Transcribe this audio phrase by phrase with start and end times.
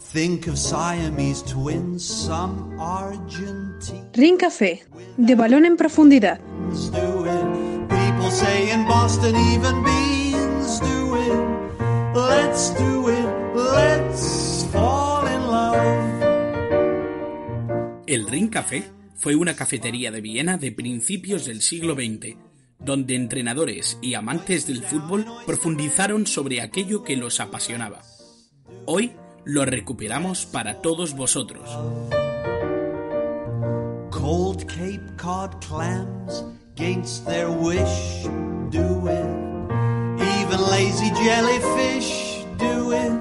[0.00, 4.10] Think of Siamese twins, some Argentine.
[4.14, 4.82] Ring Café,
[5.16, 6.40] de balón en profundidad.
[6.90, 7.88] do it.
[7.88, 12.16] People say in Boston even beans do it.
[12.16, 13.26] Let's do it.
[13.54, 15.74] Let's fall in love.
[18.08, 22.36] El Ring Café fue una cafetería de Viena de principios del siglo XX,
[22.80, 28.02] donde entrenadores y amantes del fútbol profundizaron sobre aquello que los apasionaba.
[28.86, 29.12] Hoy
[29.44, 31.70] lo recuperamos para todos vosotros.
[34.10, 36.44] Cold Cape Cod clams
[36.76, 38.24] against their wish
[38.70, 39.50] do it.
[40.40, 43.12] Even lazy jellyfish do it.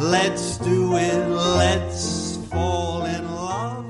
[0.00, 1.28] Let's do it.
[1.28, 3.84] Let's fall in love.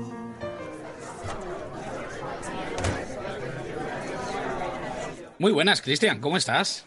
[5.39, 6.85] Muy buenas, Cristian, ¿cómo estás?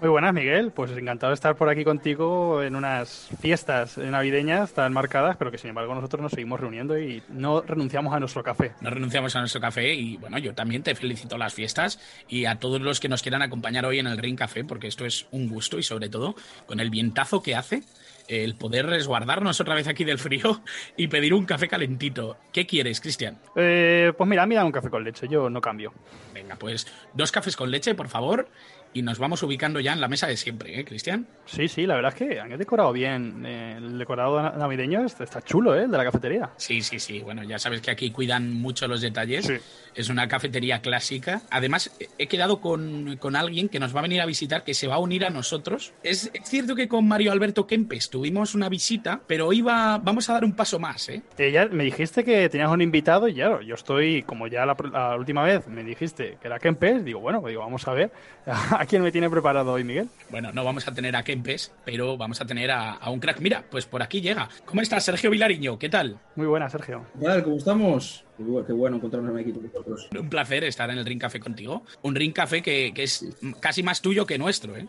[0.00, 0.70] Muy buenas, Miguel.
[0.70, 5.58] Pues encantado de estar por aquí contigo en unas fiestas navideñas tan marcadas, pero que
[5.58, 8.74] sin embargo nosotros nos seguimos reuniendo y no renunciamos a nuestro café.
[8.80, 12.60] No renunciamos a nuestro café y bueno, yo también te felicito las fiestas y a
[12.60, 15.48] todos los que nos quieran acompañar hoy en el Ring Café, porque esto es un
[15.48, 17.82] gusto y sobre todo con el vientazo que hace,
[18.28, 20.60] el poder resguardarnos otra vez aquí del frío
[20.96, 22.36] y pedir un café calentito.
[22.52, 23.38] ¿Qué quieres, Cristian?
[23.56, 25.92] Eh, pues mira, mira un café con leche, yo no cambio.
[26.32, 28.48] Venga, pues dos cafés con leche, por favor,
[28.92, 31.26] y nos vamos ubicando ya en la mesa de siempre, ¿eh, Cristian?
[31.46, 33.44] Sí, sí, la verdad es que han decorado bien.
[33.46, 35.84] El decorado na- navideño está, chulo, ¿eh?
[35.84, 36.50] El de la cafetería.
[36.56, 37.20] Sí, sí, sí.
[37.20, 39.46] Bueno, ya sabes que aquí cuidan mucho los detalles.
[39.46, 39.54] Sí.
[39.94, 41.42] Es una cafetería clásica.
[41.50, 44.86] Además, he quedado con, con alguien que nos va a venir a visitar, que se
[44.86, 45.92] va a unir a nosotros.
[46.02, 50.28] Es, es cierto que con Mario Alberto Kempes tuvimos una visita, pero hoy va, vamos
[50.30, 51.22] a dar un paso más, ¿eh?
[51.38, 54.76] Eh, ya me dijiste que tenías un invitado y ya, yo estoy, como ya la,
[55.16, 58.12] última vez me dijiste que era Kempes, digo, bueno, digo, vamos a ver
[58.80, 60.08] a quién me tiene preparado hoy, Miguel.
[60.30, 63.40] Bueno, no vamos a tener a Kempes, pero vamos a tener a, a un crack.
[63.40, 64.48] Mira, pues por aquí llega.
[64.64, 65.78] ¿Cómo estás, Sergio Vilariño?
[65.78, 66.18] ¿Qué tal?
[66.36, 67.04] Muy buena, Sergio.
[67.18, 67.42] ¿Qué tal?
[67.44, 68.24] ¿Cómo estamos?
[68.36, 70.08] Qué bu- qué bueno encontrarnos aquí con vosotros.
[70.18, 71.82] Un placer estar en el Ring Café contigo.
[72.02, 73.26] Un Ring Café que, que es
[73.60, 74.86] casi más tuyo que nuestro, ¿eh?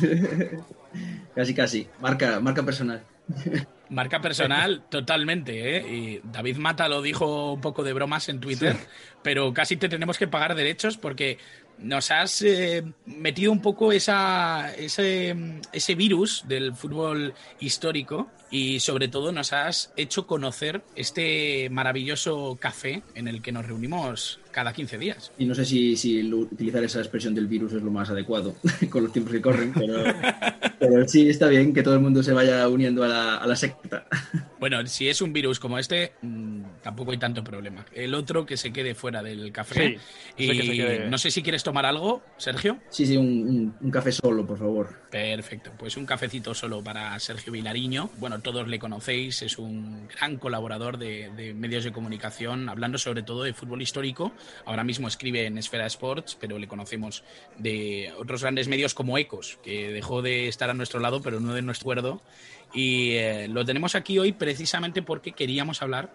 [1.34, 1.88] Casi, casi.
[2.00, 3.02] Marca, marca personal.
[3.90, 5.86] Marca personal, totalmente, ¿eh?
[5.92, 8.76] Y David Mata lo dijo un poco de bromas en Twitter,
[9.22, 11.38] pero casi te tenemos que pagar derechos porque
[11.78, 15.36] nos has eh, metido un poco esa, ese,
[15.72, 23.02] ese virus del fútbol histórico y sobre todo nos has hecho conocer este maravilloso café
[23.14, 25.32] en el que nos reunimos cada 15 días.
[25.38, 28.54] Y no sé si, utilizar esa expresión del virus es lo más adecuado
[28.90, 30.04] con los tiempos que corren, pero,
[30.78, 33.56] pero sí está bien que todo el mundo se vaya uniendo a la, a la
[33.56, 34.06] secta.
[34.60, 36.53] Bueno, si es un virus como este, mm,
[36.84, 37.84] tampoco hay tanto problema.
[37.92, 39.98] El otro que se quede fuera del café.
[40.36, 41.08] Sí, y quede.
[41.08, 42.78] no sé si quieres tomar algo, Sergio.
[42.90, 44.94] Sí, sí, un, un- un café solo, por favor.
[45.10, 48.10] Perfecto, pues un cafecito solo para Sergio Vilariño.
[48.18, 53.22] Bueno, todos le conocéis, es un gran colaborador de, de medios de comunicación, hablando sobre
[53.22, 54.32] todo de fútbol histórico.
[54.66, 57.24] Ahora mismo escribe en Esfera Sports, pero le conocemos
[57.58, 61.54] de otros grandes medios como Ecos, que dejó de estar a nuestro lado, pero no
[61.54, 62.22] de nuestro acuerdo.
[62.72, 66.12] Y eh, lo tenemos aquí hoy precisamente porque queríamos hablar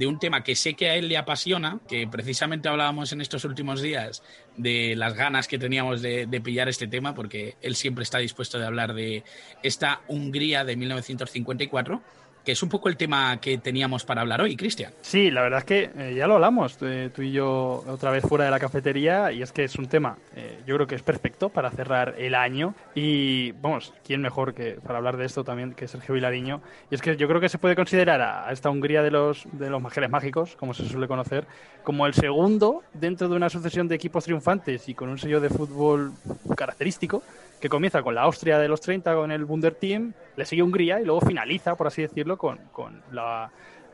[0.00, 3.44] de un tema que sé que a él le apasiona, que precisamente hablábamos en estos
[3.44, 4.22] últimos días
[4.56, 8.64] de las ganas que teníamos de, pillar este tema, porque él siempre está dispuesto de
[8.64, 9.24] hablar de
[9.62, 12.00] esta Hungría de 1954,
[12.44, 14.92] que es un poco el tema que teníamos para hablar hoy, Cristian.
[15.02, 18.24] Sí, la verdad es que eh, ya lo hablamos eh, tú y yo otra vez
[18.24, 21.02] fuera de la cafetería y es que es un tema, eh, yo creo que es
[21.02, 25.74] perfecto para cerrar el año y vamos, ¿quién mejor que para hablar de esto también
[25.74, 26.60] que Sergio Vilariño?
[26.90, 29.68] Y es que yo creo que se puede considerar a, esta Hungría de los, de
[29.68, 31.46] los majeres mágicos, como se suele conocer,
[31.82, 35.50] como el segundo dentro de una sucesión de equipos triunfantes y con un sello de
[35.50, 36.12] fútbol
[36.56, 37.22] característico
[37.60, 41.00] que comienza con la Austria de los 30 con el Wunder Team, le sigue Hungría
[41.00, 43.02] y luego finaliza, por así decirlo, con, con,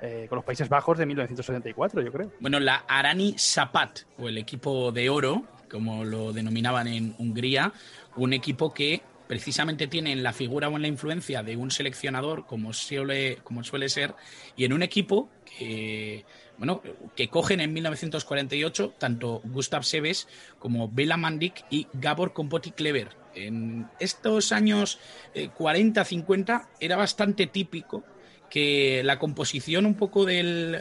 [0.01, 2.33] eh, los Países Bajos de 1974, yo creo.
[2.41, 7.73] Bueno, la Arani Sapat, o el equipo de oro, como lo denominaban en Hungría,
[8.15, 12.47] un equipo que precisamente tiene en la figura o en la influencia de un seleccionador
[12.47, 14.15] como suele, como suele ser,
[14.57, 16.25] y en un equipo que,
[16.59, 16.83] bueno,
[17.17, 20.29] que cogen en 1948 tanto Gustav Seves
[20.61, 23.26] como Bela Mandik y Gabor Kompoti Kleber.
[23.37, 24.99] En estos años
[25.35, 28.03] eh, 40-50 era bastante típico
[28.51, 30.81] que la composición un poco del,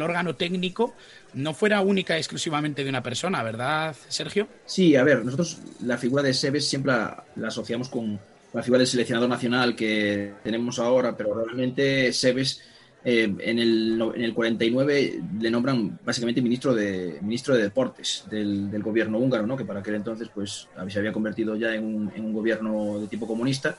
[0.00, 0.94] órgano técnico
[1.34, 4.48] no fuera única exclusivamente de una persona, ¿verdad, Sergio?
[4.66, 8.18] Sí, a ver, nosotros la figura de Sebes siempre la, la asociamos con
[8.52, 12.62] la figura del seleccionador nacional que tenemos ahora, pero realmente Sebes
[13.08, 18.68] eh, en, el, en, el, 49 le nombran básicamente ministro de, ministro de Deportes del,
[18.68, 19.56] del, gobierno húngaro, ¿no?
[19.56, 23.06] que para aquel entonces pues, se había convertido ya en un, en un gobierno de
[23.06, 23.78] tipo comunista.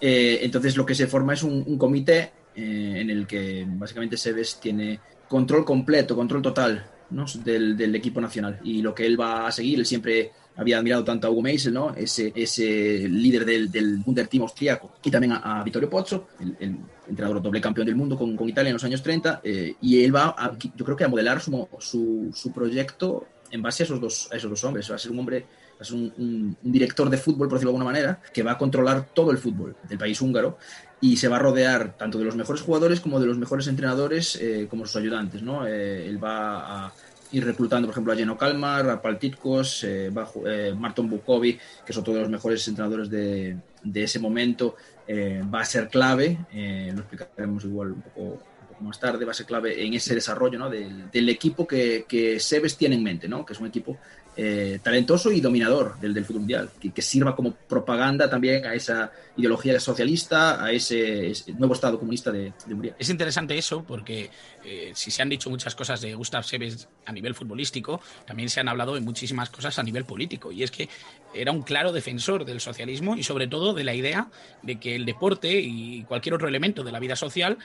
[0.00, 4.16] Eh, entonces lo que se forma es un, un comité eh, en el que básicamente
[4.16, 7.26] Sebes tiene control completo, control total ¿no?
[7.44, 8.58] del, del, equipo nacional.
[8.64, 11.74] Y lo que él va a seguir, él siempre había admirado tanto a Hugo Meisel,
[11.74, 11.94] ¿no?
[11.94, 16.76] ese, ese líder del, del Team austriaco, y también a, a Vittorio Pozzo, el, el,
[17.08, 20.14] entrenador doble campeón del mundo con, con Italia en los años 30, eh, y él
[20.14, 24.00] va, a, yo creo que a modelar su, su, su, proyecto en base a esos
[24.00, 24.90] dos, a esos dos hombres.
[24.90, 25.46] Va a ser un hombre,
[25.80, 28.58] ser un, un, un, director de fútbol, por decirlo de alguna manera, que va a
[28.58, 30.58] controlar todo el fútbol del país húngaro
[31.00, 34.36] y se va a rodear tanto de los mejores jugadores como de los mejores entrenadores
[34.40, 35.66] eh, como sus ayudantes, ¿no?
[35.66, 36.92] Eh, él va a
[37.32, 40.10] ir reclutando, por ejemplo, a Jeno Kalmar, a Paltitkos, eh,
[40.46, 44.76] eh, Marton Bukovi, que son todos los mejores entrenadores de, de ese momento,
[45.06, 49.24] eh, va a ser clave, eh, lo explicaremos igual un poco, un poco, más tarde,
[49.24, 50.68] va a ser clave en ese desarrollo ¿no?
[50.68, 53.46] del, del, equipo que, que Sebes tiene en mente, ¿no?
[53.46, 53.96] que es un equipo
[54.38, 59.10] eh, talentoso y dominador del, del fútbol mundial, que, sirva como propaganda también a esa
[59.36, 62.94] ideología socialista, a ese, nuevo Estado comunista de, de.
[62.98, 64.30] Es interesante eso porque
[64.64, 68.60] eh, si se han dicho muchas cosas de Gustav Seves a nivel futbolístico, también se
[68.60, 70.52] han hablado de muchísimas cosas a nivel político.
[70.52, 70.88] Y es que
[71.32, 74.28] era un claro defensor del socialismo y sobre todo de la idea
[74.62, 77.58] de que el deporte y cualquier otro elemento de la vida social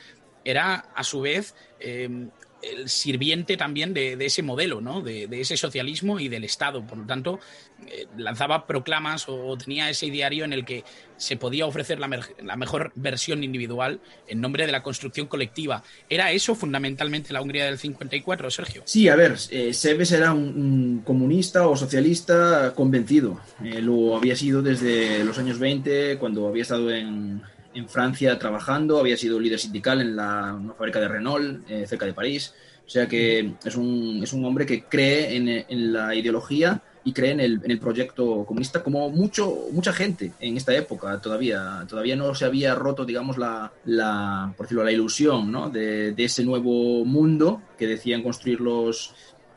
[0.43, 2.29] era a su vez eh,
[2.61, 5.01] el sirviente también de, de ese modelo, ¿no?
[5.01, 6.85] De, ese socialismo y del Estado.
[6.85, 7.39] Por lo tanto,
[7.87, 10.83] eh, lanzaba proclamas o, tenía ese diario en el que
[11.17, 12.07] se podía ofrecer la,
[12.57, 15.83] mejor versión individual en nombre de la construcción colectiva.
[16.09, 18.83] ¿Era eso fundamentalmente la Hungría del 54, Sergio?
[18.85, 23.39] Sí, a ver, eh, Seves era un, un, comunista o socialista convencido.
[23.63, 27.41] Eh, lo había sido desde los años 20, cuando había estado en,
[27.73, 32.05] en Francia trabajando, había sido líder sindical en la una fábrica de Renault, eh, cerca
[32.05, 32.53] de París.
[32.85, 37.13] O sea que es un, es un hombre que cree en, en la ideología y
[37.13, 41.85] cree en el, en el, proyecto comunista como mucho, mucha gente en esta época todavía.
[41.87, 45.69] Todavía no se había roto, digamos, la, la por decirlo, la ilusión ¿no?
[45.69, 49.15] de, de, ese nuevo mundo que decían construir los,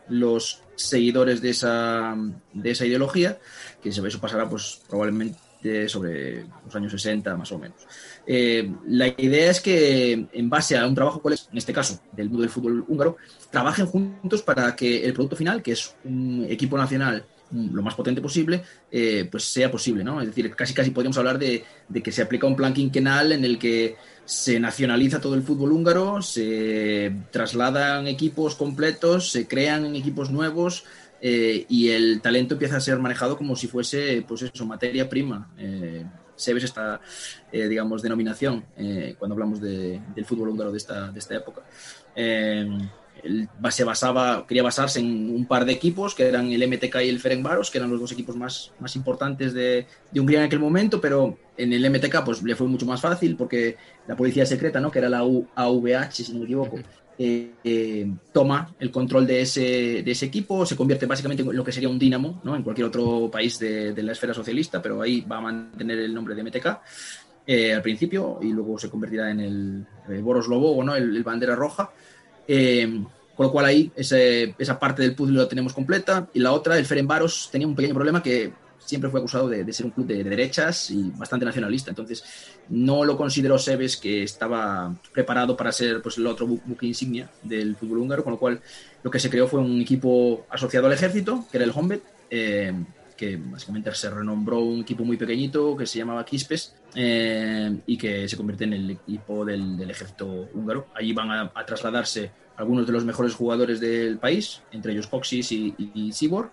[0.09, 2.17] los seguidores de esa,
[2.53, 3.39] de esa ideología,
[3.83, 5.39] que eso pasará pues probablemente
[5.89, 7.79] sobre los años 60 más o menos.
[8.27, 12.43] Eh, la idea es que en base a un trabajo, en este caso del mundo
[12.43, 13.17] del fútbol húngaro,
[13.51, 18.21] trabajen juntos para que el producto final, que es un equipo nacional lo más potente
[18.21, 20.21] posible, eh, pues sea posible, ¿no?
[20.21, 23.45] Es decir, casi casi podríamos hablar de, de, que se aplica un plan quinquenal en
[23.45, 30.31] el que se nacionaliza todo el fútbol húngaro, se trasladan equipos completos, se crean equipos
[30.31, 30.85] nuevos,
[31.27, 35.51] eh, y el talento empieza a ser manejado como si fuese, pues eso, materia prima.
[35.57, 36.05] Eh,
[36.37, 37.01] Sebes esta,
[37.51, 41.63] eh, digamos, denominación eh, cuando hablamos de, del fútbol húngaro de esta, de esta época.
[42.15, 42.69] Eh,
[43.23, 47.09] él se basaba, quería basarse en un par de equipos que eran el MTK y
[47.09, 50.61] el Ferencváros, que eran los dos equipos más, más importantes de, de, Hungría en aquel
[50.61, 54.79] momento, pero en el MTK pues le fue mucho más fácil porque la policía secreta,
[54.79, 54.91] ¿no?
[54.91, 56.79] que era la U AVH, si no me equivoco,
[57.19, 61.73] eh, toma el control de ese, de ese, equipo, se convierte básicamente en lo que
[61.73, 62.57] sería un Dinamo ¿no?
[62.57, 66.15] en cualquier otro país de, de, la esfera socialista, pero ahí va a mantener el
[66.15, 66.67] nombre de MTK
[67.47, 70.97] eh, al principio y luego se convertirá en el, el Boros Lobo, ¿no?
[70.97, 71.91] el, el, bandera roja.
[72.49, 73.03] Eh,
[73.35, 76.79] con lo cual ahí ese, esa parte del puzzle la tenemos completa y la otra,
[76.79, 78.53] el Ferenbaros, tenía un pequeño problema que
[78.85, 81.91] siempre fue acusado de, de ser un club de, de, derechas y bastante nacionalista.
[81.91, 82.25] Entonces,
[82.69, 87.77] no lo consideró Sebes que estaba preparado para ser pues, el otro buque insignia del
[87.77, 88.61] fútbol húngaro, con lo cual
[89.03, 92.73] lo que se creó fue un equipo asociado al ejército, que era el Hombet, eh,
[93.17, 98.29] que básicamente se renombró un equipo muy pequeñito que se llamaba Quispes eh, y que
[98.29, 100.89] se convierte en el equipo del, del ejército húngaro.
[100.95, 105.53] Allí van a, a, trasladarse algunos de los mejores jugadores del país, entre ellos Coxis
[105.53, 106.51] y, y, y Sibor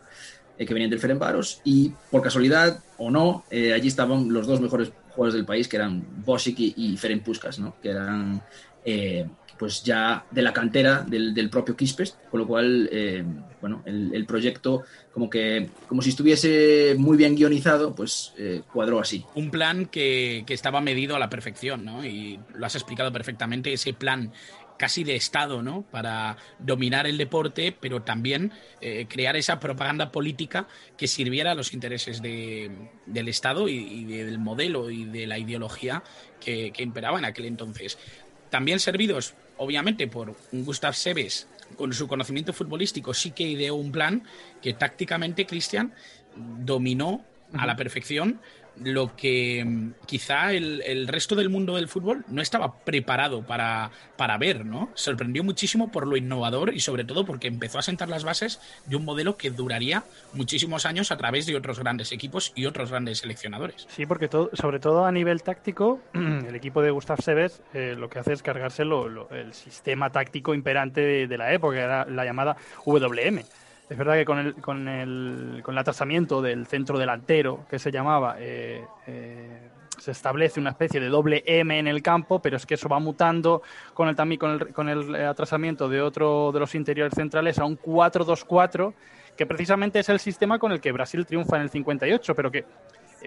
[0.61, 4.61] eh, que venían del Ferencváros y por casualidad o no, eh, allí estaban los dos
[4.61, 7.73] mejores jugadores del país que eran Bosic y, Ferenc Puskas, ¿no?
[7.81, 8.39] que eran
[8.85, 9.25] eh,
[9.57, 12.87] pues ya de la cantera del, propio Quispes, con lo cual
[13.59, 18.33] bueno, el, proyecto como que como si estuviese muy bien guionizado, pues
[18.71, 19.25] cuadró así.
[19.35, 22.03] Un plan que, que, estaba medido a la perfección, ¿no?
[22.03, 24.31] Y lo has explicado perfectamente, ese plan
[24.81, 25.83] casi de Estado, ¿no?
[25.83, 31.71] Para dominar el deporte, pero también eh, crear esa propaganda política que sirviera a los
[31.73, 32.71] intereses de,
[33.05, 36.01] del Estado y, del modelo y de la ideología
[36.39, 37.99] que, que, imperaba en aquel entonces.
[38.49, 41.47] también servidos, obviamente, por Gustav Seves
[41.77, 44.23] con su conocimiento futbolístico, sí que ideó un plan
[44.63, 45.93] que tácticamente Cristian
[46.35, 47.23] dominó
[47.53, 48.39] a la perfección
[48.83, 54.37] lo que mm, quizá el, resto del mundo del fútbol no estaba preparado para, para
[54.37, 54.89] ver, ¿no?
[54.93, 58.95] Sorprendió muchísimo por lo innovador y sobre todo porque empezó a sentar las bases de
[58.95, 60.03] un modelo que duraría
[60.33, 63.87] muchísimos años a través de otros grandes equipos y otros grandes seleccionadores.
[63.89, 68.09] Sí, porque todo, sobre todo a nivel táctico, el equipo de Gustav Seves eh, lo
[68.09, 72.55] que hace es cargarse el sistema táctico imperante de, la época, era la llamada
[72.85, 73.43] WM
[73.91, 77.91] es verdad que con el, con el, con el atrasamiento del centro delantero, que se
[77.91, 82.65] llamaba, eh, eh, se establece una especie de doble M en el campo, pero es
[82.65, 83.61] que eso va mutando
[83.93, 87.65] con el, también con el, con el atrasamiento de otro de los interiores centrales a
[87.65, 88.93] un 4-2-4,
[89.35, 92.59] que precisamente es el sistema con el que Brasil triunfa en el 58, pero que
[92.59, 92.65] eh,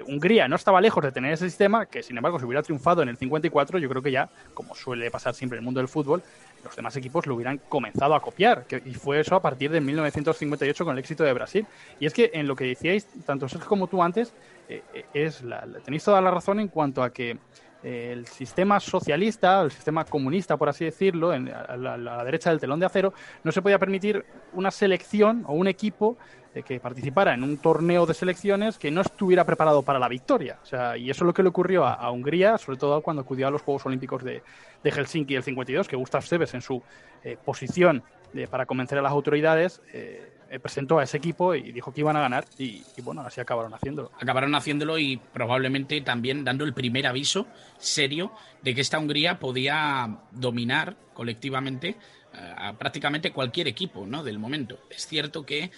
[0.06, 3.08] Hungría no estaba lejos de tener ese sistema, que sin embargo si hubiera triunfado en
[3.08, 6.22] el 54, yo creo que ya, como suele pasar siempre en el mundo del fútbol,
[6.64, 8.64] los demás equipos lo hubieran comenzado a copiar.
[8.84, 11.66] y fue eso a partir de 1958 con el éxito de Brasil.
[12.00, 14.32] Y es que en lo que decíais, tanto Sergio como tú antes,
[14.68, 17.38] eh, eh, es la, tenéis toda la razón en cuanto a que
[17.82, 22.60] eh, el sistema socialista, el sistema comunista, por así decirlo, en, a, la, derecha del
[22.60, 24.24] telón de acero, no se podía permitir
[24.54, 26.16] una selección o un equipo
[26.62, 30.58] que participara en un torneo de selecciones que no estuviera preparado para la victoria.
[30.62, 33.48] O sea, y eso es lo que le ocurrió a, Hungría, sobre todo cuando acudió
[33.48, 34.42] a los Juegos Olímpicos de,
[34.84, 36.82] Helsinki el 52, que Gustav Seves en su
[37.24, 38.02] eh, posición
[38.50, 42.16] para convencer a las autoridades eh, eh, presentó a ese equipo y dijo que iban
[42.16, 44.10] a ganar y, bueno, así acabaron haciéndolo.
[44.20, 47.46] Acabaron haciéndolo y probablemente también dando el primer aviso
[47.78, 48.32] serio
[48.62, 51.96] de que esta Hungría podía dominar colectivamente
[52.34, 54.24] a prácticamente cualquier equipo ¿no?
[54.24, 54.78] del momento.
[54.90, 55.70] Es cierto que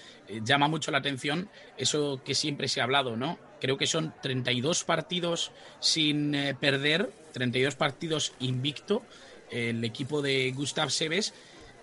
[0.43, 3.39] llama mucho la atención eso que siempre se ha hablado, ¿no?
[3.61, 9.03] Creo que son 32 partidos sin perder 32 partidos invicto
[9.51, 11.35] el equipo de Gustav Seves.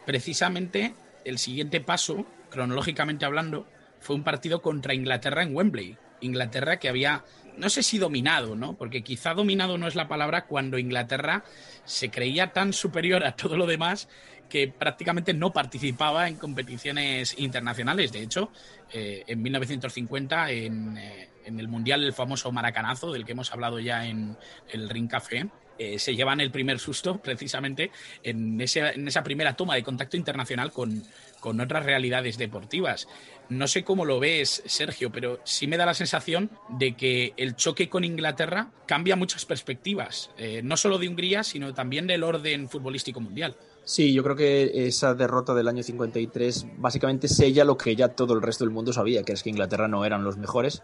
[0.06, 0.94] Precisamente
[1.26, 3.68] el siguiente paso, cronológicamente hablando,
[4.00, 5.98] fue un partido contra Inglaterra en Wembley.
[6.22, 7.24] Inglaterra que había,
[7.58, 8.74] no sé si dominado, ¿no?
[8.74, 11.44] Porque quizá dominado no es la palabra cuando Inglaterra
[11.86, 14.10] se creía tan superior a todo lo demás
[14.50, 18.12] que prácticamente no participaba en competiciones internacionales.
[18.12, 18.52] De hecho,
[18.92, 23.80] eh, en 1950, en, eh, en el Mundial, el famoso maracanazo, del que hemos hablado
[23.80, 24.38] ya en
[24.72, 27.90] el Ring Café, eh, se llevan el primer susto precisamente
[28.22, 31.04] en, esa primera toma de contacto internacional con,
[31.42, 33.08] otras realidades deportivas.
[33.50, 37.56] No sé cómo lo ves, Sergio, pero sí me da la sensación de que el
[37.56, 40.32] choque con Inglaterra cambia muchas perspectivas,
[40.64, 43.58] no solo de Hungría, sino también del orden futbolístico mundial.
[43.86, 48.34] Sí, yo creo que esa derrota del año 53 básicamente sella lo que ya todo
[48.34, 50.82] el resto del mundo sabía, que es que Inglaterra no eran los mejores.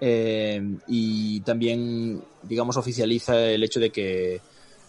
[0.00, 4.40] Eh, y también, digamos, oficializa el hecho de que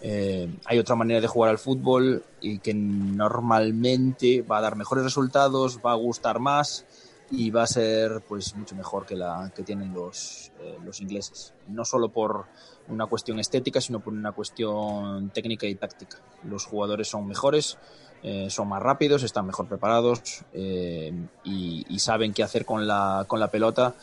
[0.02, 5.06] eh, hay otra manera de jugar al fútbol y que normalmente va a dar mejores
[5.06, 6.86] resultados, va a gustar más
[7.32, 11.54] y va a ser pues mucho mejor que la que tienen los, eh, los ingleses.
[11.68, 12.46] No solo por
[12.88, 16.18] una cuestión estética, sino por una cuestión técnica y táctica.
[16.44, 17.78] Los jugadores son mejores,
[18.48, 23.52] son más rápidos, están mejor preparados y, y, saben qué hacer con la, con la
[23.52, 23.94] pelota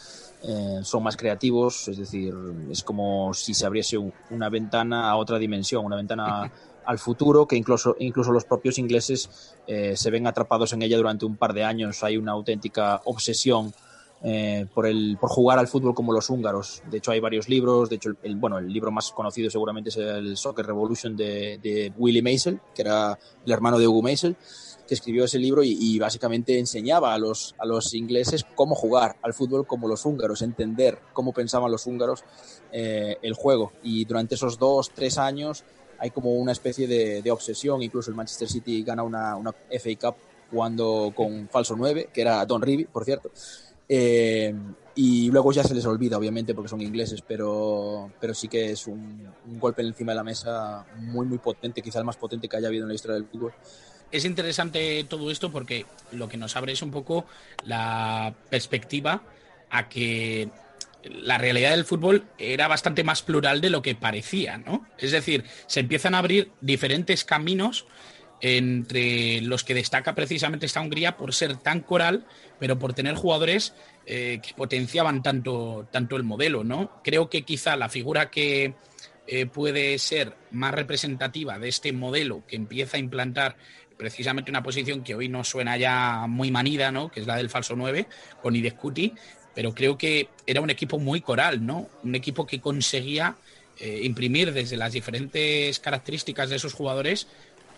[0.45, 2.35] eh, son más creativos, es decir,
[2.69, 3.97] es como si se abriese
[4.31, 6.50] una ventana a otra dimensión, una ventana
[6.85, 11.25] al futuro, que incluso, incluso los propios ingleses eh, se ven atrapados en ella durante
[11.25, 12.03] un par de años.
[12.03, 13.73] Hay una auténtica obsesión
[14.23, 16.83] eh, por, el, por jugar al fútbol como los húngaros.
[16.91, 17.89] De hecho, hay varios libros.
[17.91, 21.93] De hecho, el, bueno, el libro más conocido seguramente es el Soccer Revolution de, de
[21.97, 24.37] Willy Maisel, que era el hermano de Hugo Maisel
[24.87, 29.35] que escribió ese libro y, básicamente enseñaba a los, a los ingleses cómo jugar al
[29.35, 32.25] fútbol como los húngaros, entender cómo pensaban los húngaros
[32.73, 33.73] eh, el juego.
[33.83, 35.65] Y durante esos dos, tres años
[36.02, 40.16] hay como una especie de, obsesión, incluso el Manchester City gana una, FA Cup
[40.50, 43.30] jugando con falso 9, que era Don Rivi, por cierto.
[43.88, 44.52] Eh,
[44.97, 48.88] y luego ya se les olvida, obviamente, porque son ingleses, pero, pero sí que es
[48.88, 52.56] un, un golpe encima de la mesa muy, muy potente, quizá el más potente que
[52.56, 53.54] haya habido en la historia del fútbol
[54.11, 57.25] es interesante todo esto porque lo que nos abre es un poco
[57.64, 59.23] la perspectiva
[59.71, 60.50] a que
[61.04, 64.87] la realidad del fútbol era bastante más plural de lo que parecía, ¿no?
[64.99, 67.87] Es decir, se empiezan a abrir diferentes caminos
[68.40, 72.26] entre los que destaca precisamente esta Hungría por ser tan coral,
[72.59, 73.73] pero por tener jugadores
[74.04, 77.00] eh, que potenciaban tanto, tanto el modelo, ¿no?
[77.04, 78.75] Creo que quizá la figura que
[79.28, 83.56] eh, puede ser más representativa de este modelo que empieza a implantar
[83.97, 87.09] precisamente una posición que hoy no suena ya muy manida, ¿no?
[87.09, 88.09] Que es la del falso 9
[88.42, 89.14] con Idescuti,
[89.54, 91.88] pero creo que era un equipo muy coral, ¿no?
[92.02, 93.37] Un equipo que conseguía
[93.78, 97.26] eh, imprimir desde las diferentes características de esos jugadores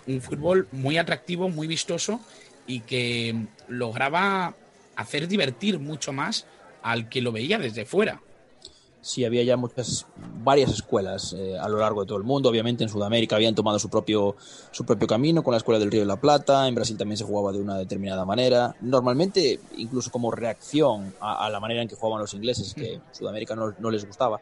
[0.07, 2.21] un fútbol muy atractivo, muy vistoso
[2.67, 4.55] y que lograba
[4.97, 6.47] hacer divertir mucho más
[6.83, 8.21] al que lo veía desde fuera
[9.05, 10.07] sí había ya muchas,
[10.43, 12.49] varias escuelas eh, a lo largo de todo el mundo.
[12.49, 14.35] Obviamente en Sudamérica habían tomado su propio,
[14.71, 16.67] su propio camino con la Escuela del Río de la Plata.
[16.67, 18.75] En Brasil también se jugaba de una determinada manera.
[18.81, 23.55] Normalmente, incluso como reacción a, la manera en que jugaban los ingleses, que en Sudamérica
[23.55, 24.41] no, no les gustaba.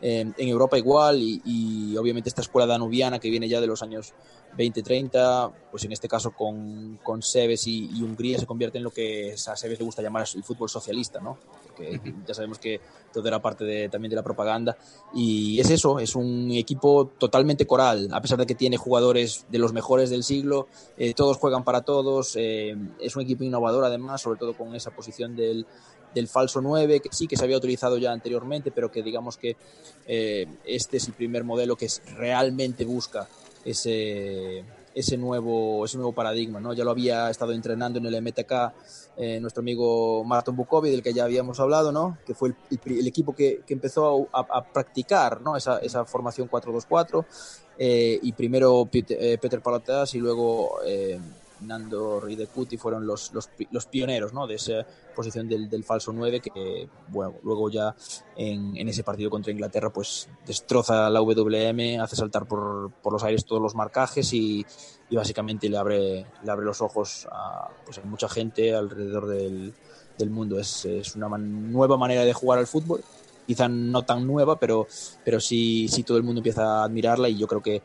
[0.00, 3.82] Eh, en Europa igual y, y, obviamente esta escuela danubiana que viene ya de los
[3.82, 4.12] años
[4.50, 8.90] 2030, pues en este caso con, con Sebes y, y, Hungría se convierte en lo
[8.90, 11.38] que a Sebes le gusta llamar el fútbol socialista, ¿no?
[11.74, 12.80] Porque ya sabemos que
[13.12, 14.76] todo era parte de, también de la propaganda.
[15.14, 19.58] Y es eso, es un equipo totalmente coral, a pesar de que tiene jugadores de
[19.58, 24.22] los mejores del siglo, eh, todos juegan para todos, eh, es un equipo innovador además,
[24.22, 25.66] sobre todo con esa posición del,
[26.14, 29.56] del falso 9, que sí que se había utilizado ya anteriormente, pero que digamos que
[30.06, 33.28] eh, este es el primer modelo que realmente busca
[33.64, 34.64] ese,
[34.94, 36.60] ese, nuevo, ese nuevo paradigma.
[36.60, 36.72] ¿no?
[36.72, 38.52] Ya lo había estado entrenando en el MTK
[39.16, 42.18] eh, nuestro amigo Martin Bukovi, del que ya habíamos hablado, ¿no?
[42.26, 45.56] que fue el, el equipo que, que empezó a, a, practicar ¿no?
[45.56, 47.24] esa, esa formación 4-2-4.
[47.78, 50.78] Eh, y primero Peter, eh, Peter Palatas y luego
[51.60, 54.46] Nando Ridecuti fueron los, los, los, pioneros ¿no?
[54.46, 57.94] de esa posición del, del, falso 9 que luego ya
[58.36, 63.24] en, en, ese partido contra Inglaterra pues destroza la WM, hace saltar por, por los
[63.24, 64.64] aires todos los marcajes y,
[65.08, 69.74] y, básicamente le abre, le abre los ojos a, pues, mucha gente alrededor del,
[70.18, 70.58] del mundo.
[70.58, 73.02] Es, es una nueva manera de jugar al fútbol
[73.46, 74.86] quizá no tan nueva, pero,
[75.24, 77.82] pero sí, sí todo el mundo empieza a admirarla y yo creo que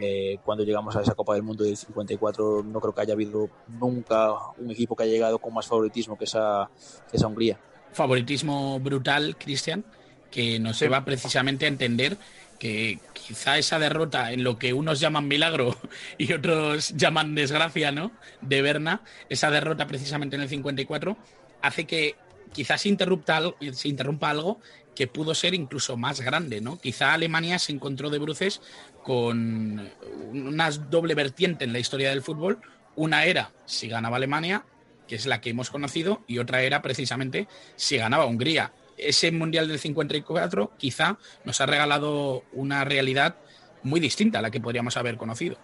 [0.00, 3.48] eh, cuando llegamos a esa Copa del Mundo del 54 no creo que haya habido
[3.80, 6.70] nunca un equipo que haya llegado con más favoritismo que esa,
[7.10, 7.58] que esa Hungría.
[7.92, 9.84] Favoritismo brutal, Cristian,
[10.30, 12.18] que nos lleva precisamente a entender
[12.58, 15.76] que quizá esa derrota en lo que unos llaman milagro
[16.18, 18.12] y otros llaman desgracia, ¿no?
[18.40, 21.16] De Berna, esa derrota precisamente en el 54
[21.62, 22.16] hace que
[22.52, 24.60] quizás se interrumpa algo, se interrumpa algo
[24.94, 26.78] que pudo ser incluso más grande, ¿no?
[26.78, 28.62] Quizá Alemania se encontró de bruces
[29.06, 29.88] con
[30.32, 32.58] una doble vertiente en la historia del fútbol.
[32.96, 34.64] Una era si ganaba Alemania,
[35.06, 38.72] que es la que hemos conocido, y otra era precisamente si ganaba Hungría.
[38.98, 43.36] Ese Mundial del 54 quizá nos ha regalado una realidad
[43.84, 45.56] muy distinta a la que podríamos haber conocido.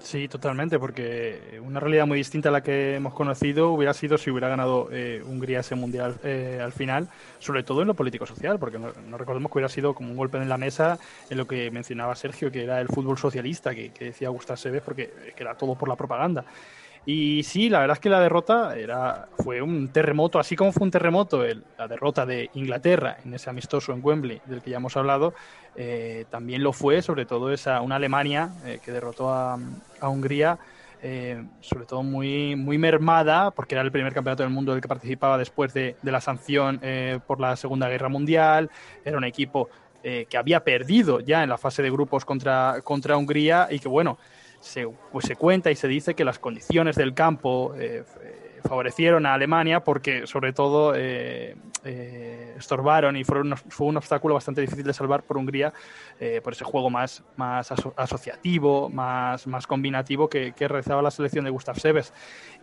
[0.00, 4.30] Sí, totalmente, porque una realidad muy distinta a la que hemos conocido hubiera sido si
[4.30, 8.78] hubiera ganado eh, Hungría ese mundial eh, al final, sobre todo en lo político-social, porque
[8.78, 10.98] no, recordemos que hubiera sido como un golpe en la mesa
[11.30, 15.12] en lo que mencionaba Sergio, que era el fútbol socialista, que, decía Gustavo Seves, porque
[15.36, 16.44] que era todo por la propaganda.
[17.04, 20.84] Y sí, la verdad es que la derrota era, fue un terremoto, así como fue
[20.84, 24.76] un terremoto el, la derrota de Inglaterra en ese amistoso en Wembley, del que ya
[24.76, 25.34] hemos hablado,
[25.74, 29.58] eh, también lo fue, sobre todo esa, una Alemania eh, que derrotó a,
[30.00, 30.58] a Hungría,
[31.02, 34.86] eh, sobre todo muy, muy mermada, porque era el primer campeonato del mundo del que
[34.86, 38.70] participaba después de, de la sanción eh, por la Segunda Guerra Mundial,
[39.04, 39.68] era un equipo
[40.02, 44.18] que había perdido ya en la fase de grupos contra, contra Hungría y que bueno,
[44.62, 48.04] se, pues se cuenta y se dice que las condiciones del campo eh,
[48.62, 54.60] favorecieron a Alemania porque sobre todo eh, eh, estorbaron y fueron, fue un obstáculo bastante
[54.60, 55.72] difícil de salvar por Hungría
[56.44, 61.44] por ese juego más, más aso asociativo, más, más combinativo que, que, realizaba la selección
[61.44, 62.12] de Gustav Seves.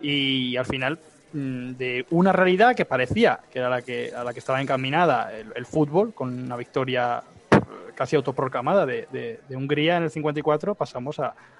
[0.01, 0.97] Y, al final
[1.33, 5.37] mm, de una realidad que parecía que era la que, a la que estaba encaminada
[5.37, 7.21] el, el fútbol, con una victoria
[7.95, 11.17] casi autoproclamada de, de, de, Hungría en el 54, pasamos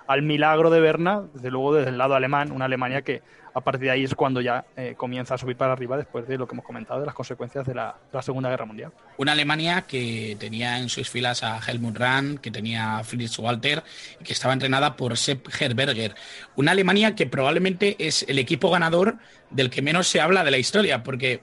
[0.08, 3.22] al milagro de Berna, desde luego desde el lado alemán, una Alemania que
[3.54, 6.38] a partir de ahí es cuando ya eh, comienza a subir para arriba después de
[6.38, 8.91] lo que hemos comentado de las consecuencias de la, Segunda Guerra Mundial.
[9.17, 13.84] Una Alemania que tenía en sus filas a Helmut Rahn, que tenía a Fritz Walter,
[14.24, 16.15] que estaba entrenada por Sepp Herberger.
[16.56, 19.17] Una Alemania que probablemente es el equipo ganador
[19.50, 21.41] del que menos se habla de la historia, porque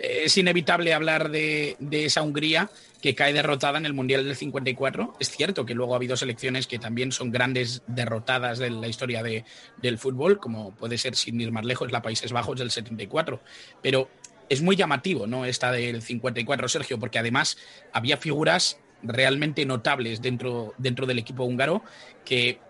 [0.00, 2.70] es inevitable hablar de, de esa Hungría
[3.02, 5.14] que cae derrotada en el Mundial del 54.
[5.18, 9.22] Es cierto que luego ha habido selecciones que también son grandes derrotadas de la historia
[9.22, 9.44] de,
[9.82, 13.42] del fútbol, como puede ser, sin ir más lejos, la Países Bajos del 74.
[13.82, 14.08] Pero
[14.48, 15.44] es muy llamativo, ¿no?
[15.44, 17.58] Esta del 54, Sergio, porque además
[17.92, 21.82] había figuras realmente notables dentro, dentro del equipo húngaro
[22.24, 22.60] que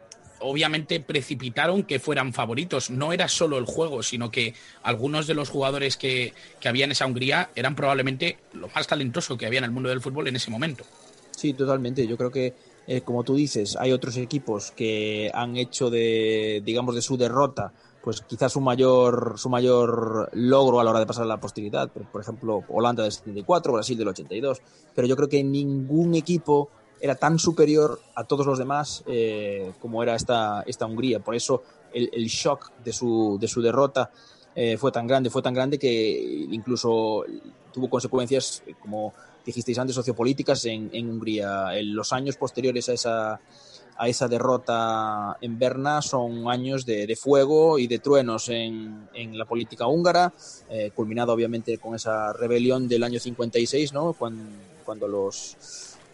[0.42, 2.90] obviamente precipitaron que fueran favoritos.
[2.90, 6.92] No era solo el juego, sino que algunos de los jugadores que, que había en
[6.92, 10.37] esa Hungría eran probablemente lo más talentoso que había en el mundo del fútbol en
[10.37, 10.85] ese momento.
[11.31, 12.07] Sí, totalmente.
[12.07, 12.55] Yo creo que,
[12.87, 17.72] eh, como tú dices, hay otros equipos que han hecho de, digamos, de su derrota,
[18.02, 21.90] pues quizás su mayor, su mayor logro a la hora de pasar a la posteridad.
[21.90, 24.61] Por, ejemplo, Holanda del 74, Brasil del 82.
[24.94, 26.68] Pero yo creo que ningún equipo
[27.02, 31.18] era tan superior a todos los demás eh, como era esta, esta Hungría.
[31.18, 34.08] Por eso el, el shock de su, de su derrota
[34.54, 37.24] eh, fue tan grande, fue tan grande que incluso
[37.72, 39.12] tuvo consecuencias, como
[39.44, 41.76] dijisteis antes, sociopolíticas en, en Hungría.
[41.76, 43.40] En los años posteriores a esa,
[43.96, 49.36] a esa derrota en Berna son años de, de fuego y de truenos en, en
[49.36, 50.32] la política húngara,
[50.70, 54.12] eh, culminado obviamente con esa rebelión del año 56, ¿no?
[54.12, 54.44] cuando,
[54.84, 55.56] cuando los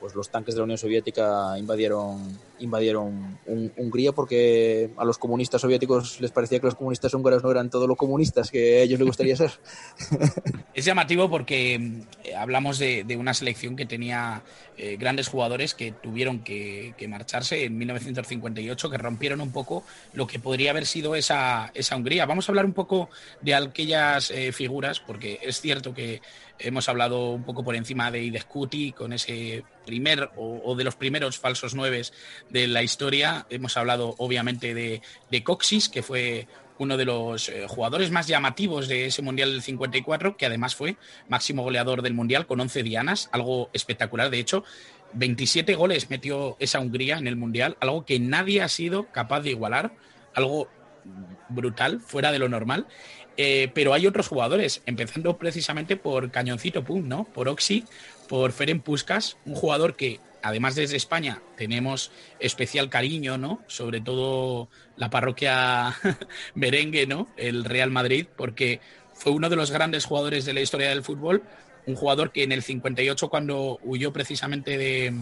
[0.01, 6.21] pues los tanques de la Unión Soviética invadieron, invadieron Hungría porque a los comunistas soviéticos
[6.21, 9.07] les parecía que los comunistas húngaros no eran todos los comunistas que a ellos les
[9.07, 9.53] gustaría ser.
[10.75, 11.75] Es llamativo porque
[12.23, 14.43] eh, hablamos de, de, una selección que tenía
[14.77, 19.83] eh, grandes jugadores que tuvieron que, que, marcharse en 1958, que rompieron un poco
[20.13, 22.27] lo que podría haber sido esa, esa Hungría.
[22.27, 26.23] Vamos a hablar un poco de aquellas eh, figuras, porque es cierto que
[26.59, 30.97] hemos hablado un poco por encima de Idescuti con ese primer o, o, de los
[30.97, 32.12] primeros falsos nueves
[32.51, 33.47] de la historia.
[33.51, 36.47] Hemos hablado obviamente de, de Coxis, que fue
[36.79, 40.97] uno de los eh, jugadores más llamativos de ese Mundial del 54, que además fue
[41.29, 44.31] máximo goleador del Mundial con 11 dianas, algo espectacular.
[44.31, 44.64] De hecho,
[45.14, 49.51] 27 goles metió esa Hungría en el Mundial, algo que nadie ha sido capaz de
[49.51, 49.92] igualar,
[50.35, 50.68] algo
[51.49, 52.87] brutal, fuera de lo normal.
[53.40, 57.22] Eh, pero hay otros jugadores, empezando precisamente por Cañoncito Pum, ¿no?
[57.22, 57.85] Por Oxy,
[58.29, 63.62] por Ferenc Puskas, un jugador que además desde España tenemos especial cariño, ¿no?
[63.68, 65.94] Sobre todo la parroquia
[66.57, 67.29] merengue, ¿no?
[67.37, 68.81] El Real Madrid, porque
[69.14, 71.44] fue uno de los grandes jugadores de la historia del fútbol,
[71.87, 75.14] un jugador que en el 58 cuando huyó precisamente de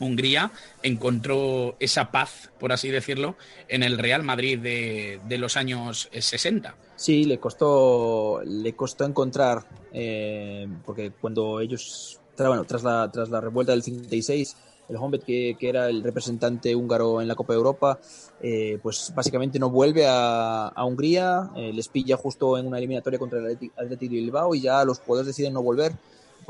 [0.00, 0.50] Hungría
[0.82, 3.36] encontró esa paz, por así decirlo,
[3.68, 6.74] en el Real Madrid de, los años 60.
[6.96, 13.40] Sí, le costó, le costó encontrar, eh, porque cuando ellos bueno, tras la, tras la
[13.40, 14.56] revuelta del 56,
[14.88, 17.98] el Hombet, que, era el representante húngaro en la Copa de Europa,
[18.40, 23.18] eh, pues básicamente no vuelve a, a Hungría, eh, les pilla justo en una eliminatoria
[23.18, 25.92] contra el Atlético de Bilbao y ya los jugadores deciden no volver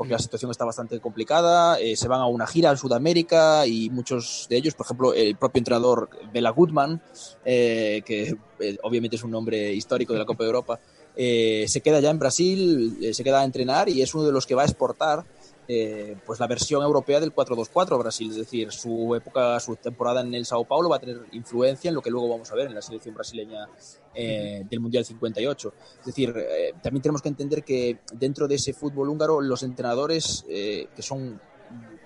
[0.01, 3.91] porque la situación está bastante complicada, eh, se van a una gira a Sudamérica y
[3.91, 6.99] muchos de ellos, por ejemplo, el propio entrenador Bela Goodman,
[7.45, 10.79] eh, que eh, obviamente es un nombre histórico de la Copa de Europa,
[11.15, 14.55] se queda ya en Brasil, se queda a entrenar y es uno de los que
[14.55, 15.23] va a exportar
[15.67, 20.33] eh, pues la versión europea del 4-2-4 Brasil, es decir, su época, su temporada en
[20.33, 22.75] el Sao Paulo va a tener influencia en lo que luego vamos a ver en
[22.75, 23.69] la selección brasileña
[24.13, 25.73] eh, del Mundial 58.
[25.99, 30.43] Es decir, eh, también tenemos que entender que dentro de ese fútbol húngaro los entrenadores,
[30.47, 31.39] que son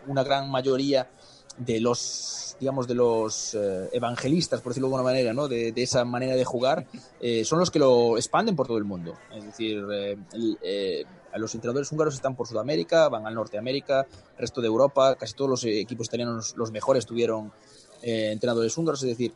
[0.08, 1.10] una gran mayoría
[1.58, 3.58] de los digamos de los
[3.92, 6.86] evangelistas por decirlo de alguna manera no de, de esa manera de jugar
[7.44, 9.16] son los que lo expanden por todo el mundo.
[9.34, 9.84] Es decir
[10.34, 14.06] el, los entrenadores húngaros están por Sudamérica van al Norte de América
[14.38, 17.52] resto de Europa casi todos los equipos italianos los mejores tuvieron
[18.02, 19.34] entrenadores húngaros es decir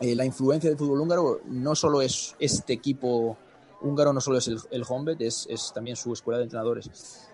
[0.00, 3.36] la influencia del fútbol húngaro no solo es este equipo
[3.84, 4.84] húngaro no solo es el, el
[5.20, 6.88] es, es, también su escuela de entrenadores.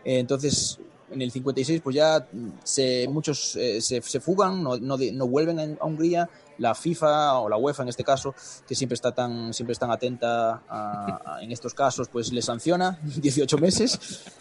[0.05, 0.79] Eh, entonces,
[1.11, 2.27] en el 56, pues ya
[2.65, 6.29] se, muchos eh, se, se, fugan, no, no, no vuelven a Hungría
[6.61, 8.35] la FIFA o la UEFA en este caso,
[8.67, 10.63] que siempre está tan, siempre es tan atenta
[11.41, 13.99] en estos casos, pues le sanciona 18 meses.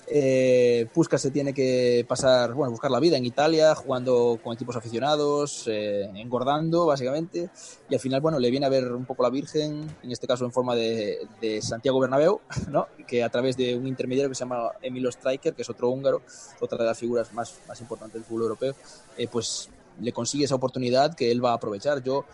[0.08, 5.64] Eh, se tiene que pasar, bueno, buscar la vida en Italia, jugando con equipos aficionados,
[5.68, 7.50] eh, engordando básicamente,
[7.90, 10.46] y al final, bueno, le viene a ver un poco la Virgen, en este caso
[10.46, 12.88] en forma de, de Santiago Bernabéu, ¿no?
[13.08, 16.22] que a través de un intermediario que se llama Emilio Striker, que es otro húngaro,
[16.60, 18.76] otra de las figuras más, más importantes del fútbol europeo,
[19.18, 19.70] eh, pues
[20.02, 22.04] le consigue esa oportunidad que él va a aprovechar.
[22.04, 22.26] Yo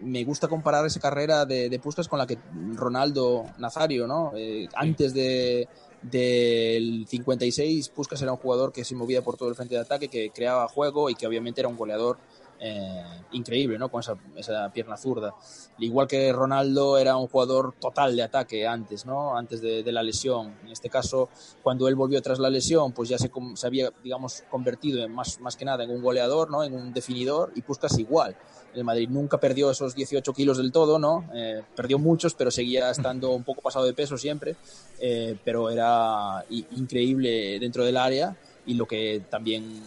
[0.00, 2.38] me gusta comparar esa carrera de, de Puskas con la que
[2.74, 4.32] Ronaldo Nazario, ¿no?
[4.36, 5.68] Eh, antes de
[6.02, 10.08] del 56, Puskas era un jugador que se movía por todo el frente de ataque,
[10.08, 12.18] que creaba juego y que obviamente era un goleador
[12.60, 13.90] eh, increíble, ¿no?
[13.90, 15.34] Con esa, esa, pierna zurda.
[15.78, 19.36] Igual que Ronaldo era un jugador total de ataque antes, ¿no?
[19.36, 20.54] Antes de, de, la lesión.
[20.62, 21.28] En este caso,
[21.62, 25.40] cuando él volvió tras la lesión, pues ya se, se había, digamos, convertido en más,
[25.40, 26.64] más que nada en un goleador, ¿no?
[26.64, 28.36] En un definidor y Puskas igual.
[28.74, 31.28] El Madrid nunca perdió esos 18 kilos del todo, ¿no?
[31.34, 34.56] Eh, perdió muchos, pero seguía estando un poco pasado de peso siempre.
[35.00, 38.36] Eh, pero era increíble dentro del área
[38.66, 39.82] y lo que también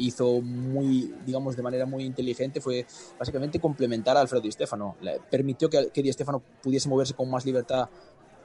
[0.00, 2.86] hizo muy, digamos, de manera muy inteligente fue
[3.18, 4.96] básicamente complementar a Alfredo Di Stefano.
[5.00, 7.88] Le permitió que, que Di Stefano pudiese moverse con más libertad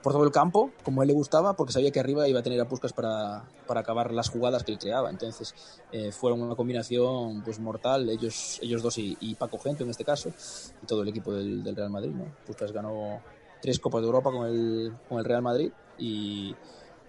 [0.06, 2.44] por todo el campo, como a él le gustaba, porque sabía que arriba iba a
[2.44, 5.10] tener a Puskas para, para acabar las jugadas que él creaba.
[5.10, 5.56] Entonces,
[5.92, 10.06] eh, fueron una combinación pues mortal, ellos, ellos dos y, y, Paco Gento en este
[10.06, 12.12] caso, y todo el equipo del, del Real Madrid.
[12.12, 12.26] ¿no?
[12.46, 13.20] Puskas ganó
[13.60, 16.56] tres Copas de Europa con el, con el Real Madrid y,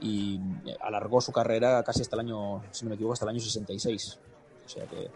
[0.00, 0.40] y
[0.80, 4.18] alargó su carrera casi hasta el año, si no me equivoco, hasta el año 66
[4.66, 5.08] O sea que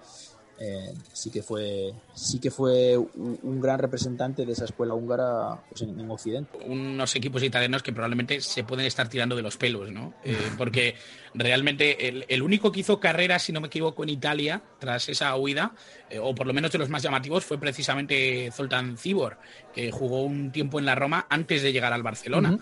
[0.63, 5.81] eh, sí que fue sí que fue un, gran representante de esa escuela húngara pues,
[5.81, 6.59] en, Occidente.
[6.67, 10.13] Unos equipos italianos que probablemente se pueden estar tirando de los pelos, ¿no?
[10.23, 10.97] Eh, porque
[11.33, 15.75] realmente el, único que hizo carrera, si no me equivoco, en Italia tras esa huida,
[16.11, 19.39] eh, o por lo menos de los más llamativos, fue precisamente Zoltan Cibor,
[19.75, 22.59] que jugó un tiempo en la Roma antes de llegar al Barcelona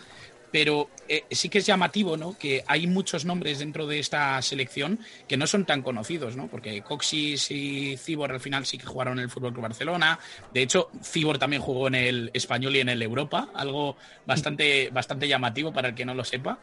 [0.51, 2.37] pero eh, sí que es llamativo ¿no?
[2.39, 6.49] que hay muchos nombres dentro de esta selección que no son tan conocidos, ¿no?
[6.49, 10.19] porque Coxis y Cibor al final sí que jugaron en el Fútbol Club Barcelona.
[10.53, 15.29] De hecho, Cibor también jugó en el Español y en el Europa, algo bastante, bastante
[15.29, 16.59] llamativo para el que no lo sepa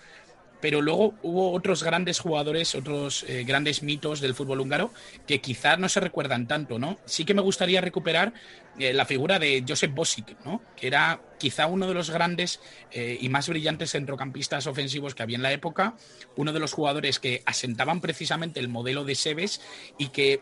[0.62, 4.92] pero luego hubo otros grandes jugadores, otros eh, grandes mitos del fútbol húngaro
[5.28, 6.98] que quizás no se recuerdan tanto, ¿no?
[7.06, 8.34] Sí que me gustaría recuperar
[8.80, 10.62] eh, la figura de Josep Bosic, ¿no?
[10.76, 12.60] Que era quizá uno de los grandes
[12.92, 15.96] eh, y más brillantes centrocampistas ofensivos que había en la época,
[16.36, 19.62] uno de los jugadores que asentaban precisamente el modelo de Sebes
[19.98, 20.42] y que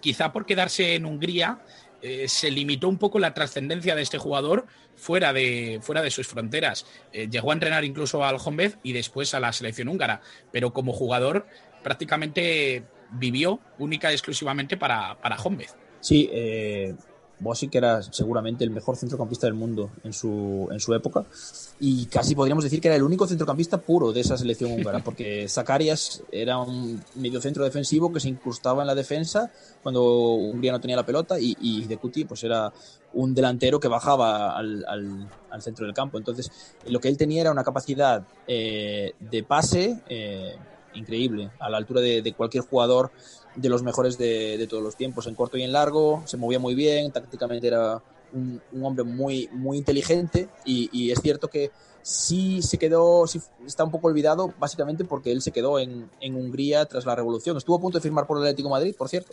[0.00, 1.60] quizá por quedarse en Hungría
[2.28, 6.86] se limitó un poco la trascendencia de este jugador fuera de, fuera de sus fronteras.
[7.12, 10.92] Eh, llegó a entrenar incluso al Honved y después a la selección húngara, pero como
[10.92, 11.46] jugador
[11.82, 15.36] prácticamente vivió única y exclusivamente para, para.
[16.00, 16.94] Sí, eh,
[17.38, 21.24] Bosic era seguramente el mejor centrocampista del mundo en su, en su época
[21.78, 25.46] y casi podríamos decir que era el único centrocampista puro de esa selección húngara porque
[25.48, 29.50] Zakarias era un mediocentro defensivo que se incrustaba en la defensa
[29.82, 32.72] cuando Hungría no tenía la pelota y, y De Cuti pues era
[33.12, 34.84] un delantero que bajaba al,
[35.50, 36.18] al, centro del campo.
[36.18, 36.50] Entonces
[36.86, 40.54] lo que él tenía era una capacidad eh, de pase eh,
[40.94, 43.10] increíble a la altura de, de cualquier jugador
[43.56, 46.74] de los mejores de, todos los tiempos, en corto y en largo, se movía muy
[46.74, 51.70] bien, tácticamente era un, hombre muy, muy inteligente y, es cierto que
[52.02, 56.84] sí se quedó, sí está un poco olvidado, básicamente porque él se quedó en, Hungría
[56.84, 57.56] tras la revolución.
[57.56, 59.32] Estuvo a punto de firmar por el Atlético Madrid, por cierto,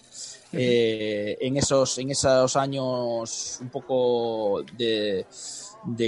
[0.53, 5.25] eh, en, esos, en esos años un poco de,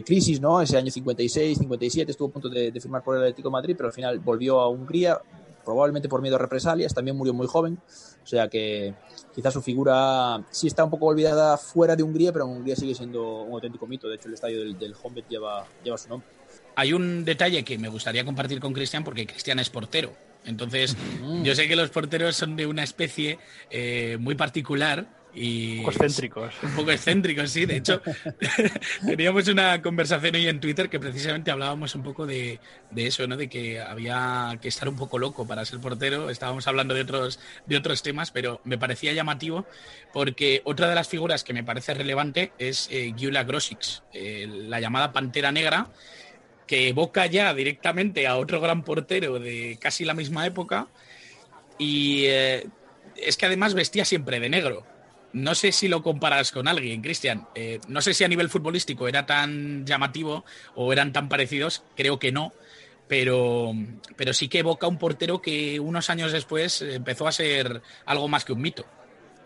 [0.06, 0.62] crisis, ¿no?
[0.62, 3.88] Ese año 56, 57 estuvo a punto de, de firmar por el Atlético Madrid, pero
[3.88, 5.21] al final volvió a Hungría,
[5.65, 7.80] probablemente por miedo a represalias, también murió muy joven,
[8.23, 8.93] o sea que
[9.34, 12.95] quizás su figura sí está un poco olvidada fuera de Hungría, pero en Hungría sigue
[12.95, 14.95] siendo un auténtico mito, de hecho el estadio del, del
[15.28, 16.28] lleva, lleva su nombre.
[16.75, 20.12] Hay un detalle que me gustaría compartir con Cristian, porque Cristian es portero.
[20.45, 21.43] Entonces, mm.
[21.43, 25.91] yo sé que los porteros son de una especie eh, muy particular y un poco
[25.91, 26.54] excéntricos.
[26.63, 27.65] Un poco excéntricos, sí.
[27.65, 28.02] De hecho,
[29.06, 32.60] teníamos una conversación hoy en Twitter que precisamente hablábamos un poco de,
[32.95, 33.36] eso, ¿no?
[33.36, 36.30] De que había que estar un poco loco para ser portero.
[36.30, 39.65] Estábamos hablando de otros, de otros temas, pero me parecía llamativo
[40.13, 44.80] porque otra de las figuras que me parece relevante es eh, Gyula Grosix, eh, la
[44.80, 45.89] llamada Pantera Negra,
[46.65, 50.88] que evoca ya directamente a otro gran portero de casi la misma época.
[51.78, 52.67] Y eh,
[53.17, 54.94] es que además vestía siempre de negro
[55.36, 57.45] no sé si lo comparas con alguien, Cristian.
[57.56, 60.45] Eh, no sé si a nivel futbolístico era tan llamativo
[60.76, 62.54] o eran tan parecidos, creo que no.
[63.10, 63.74] Pero,
[64.15, 68.45] pero sí que evoca un portero que unos años después empezó a ser algo más
[68.45, 68.86] que un mito.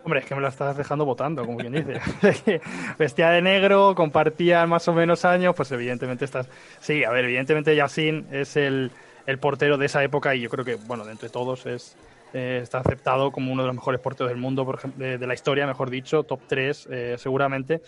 [0.03, 1.99] Hombre, es que me lo estás dejando votando, como quien dice.
[2.99, 6.47] Vestía de negro, compartían más o menos años, pues evidentemente estás.
[6.79, 8.91] Sí, a ver, evidentemente Yassin es el,
[9.25, 11.97] el portero de esa época y yo creo que, bueno, de entre todos es,
[12.33, 15.33] eh, está aceptado como uno de los mejores porteros del mundo, por ejemplo, de, la
[15.33, 17.81] historia, mejor dicho, top 3 eh, seguramente.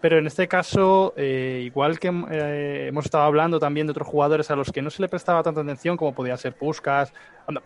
[0.00, 4.56] Pero en este caso, eh, igual que hemos estado hablando también de otros jugadores a
[4.56, 7.12] los que no se le prestaba tanta atención, como podía ser Puskas,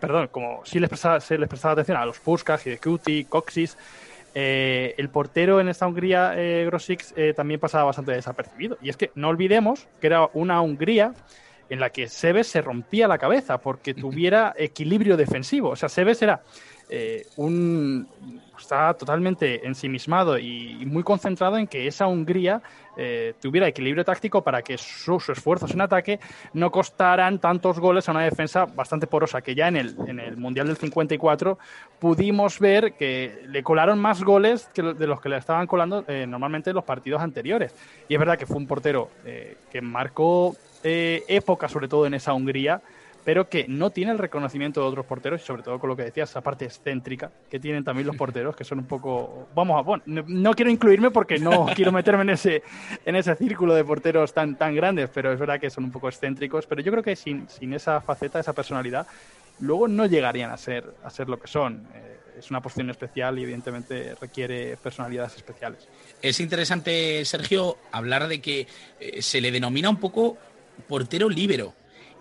[0.00, 3.76] perdón, como sí les prestaba, se les prestaba atención a los Puskas, Hidekuti, Coxis.
[4.34, 8.78] el portero en esta Hungría, Grosix, también pasaba bastante desapercibido.
[8.80, 11.12] Y es que no olvidemos que era una Hungría
[11.72, 15.70] en la que Sebes se rompía la cabeza porque tuviera equilibrio defensivo.
[15.70, 16.42] O sea, Sebes era
[16.90, 18.06] eh, un.
[18.58, 22.60] Estaba totalmente ensimismado y, muy concentrado en que esa Hungría
[22.98, 26.20] eh, tuviera equilibrio táctico para que sus esfuerzos en ataque
[26.52, 30.36] no costaran tantos goles a una defensa bastante porosa, que ya en el, en el
[30.36, 31.58] Mundial del 54
[31.98, 36.26] pudimos ver que le colaron más goles que de los que le estaban colando eh,
[36.28, 37.74] normalmente en los partidos anteriores.
[38.08, 42.32] Y es verdad que fue un portero que marcó eh, época, sobre todo en esa
[42.32, 42.82] Hungría,
[43.24, 46.04] pero que no tiene el reconocimiento de otros porteros y sobre todo con lo que
[46.04, 49.48] decías, esa parte excéntrica que tienen también los porteros, que son un poco...
[49.54, 49.82] Vamos a...
[49.82, 52.62] Bueno, no, quiero incluirme porque no quiero meterme en ese,
[53.04, 56.08] en ese círculo de porteros tan, tan grandes, pero es verdad que son un poco
[56.08, 59.06] excéntricos, pero yo creo que sin, sin esa faceta, esa personalidad,
[59.60, 61.86] luego no llegarían a ser, a ser lo que son.
[61.94, 65.86] Eh, es una posición especial y evidentemente requiere personalidades especiales.
[66.20, 68.66] Es interesante, Sergio, hablar de que
[68.98, 70.38] eh, se le denomina un poco
[70.88, 71.74] portero líbero.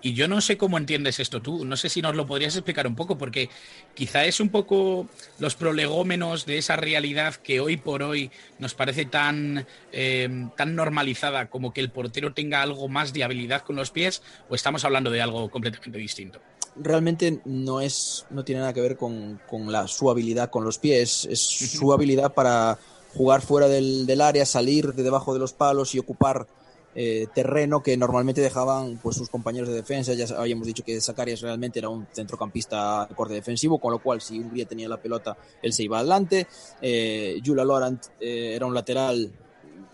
[0.04, 2.88] Y yo no sé cómo entiendes esto tú, no sé si nos lo podrías explicar
[2.88, 3.50] un poco, porque
[3.94, 9.06] quizá es un poco los prolegómenos de esa realidad que hoy por hoy nos parece
[9.06, 13.92] tan, eh, tan normalizada como que el portero tenga algo más de habilidad con los
[13.92, 16.40] pies, o estamos hablando de algo completamente distinto.
[16.76, 20.80] Realmente no es no tiene nada que ver con, con la, su habilidad con los
[20.80, 22.80] pies, es su habilidad para
[23.14, 26.48] jugar fuera del, del, área, salir de debajo de los palos y ocupar
[26.96, 30.14] eh, terreno que normalmente dejaban pues sus compañeros de defensa.
[30.14, 34.40] Ya habíamos dicho que Zacarias realmente era un centrocampista corte defensivo, con lo cual si
[34.40, 36.48] Hungría tenía la pelota, él se iba adelante.
[36.82, 39.32] Eh, Jula Lorant eh, era un lateral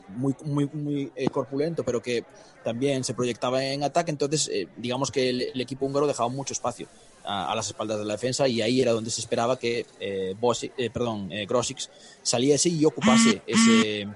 [0.09, 2.23] muy, muy, muy eh, corpulento, pero que
[2.63, 4.11] también se proyectaba en ataque.
[4.11, 6.87] Entonces, eh, digamos que el, el, equipo húngaro dejaba mucho espacio
[7.23, 10.35] a, a, las espaldas de la defensa y ahí era donde se esperaba que eh,
[10.39, 11.89] Bosic, eh, perdón, Grosic
[12.21, 14.07] saliese y ocupase ese,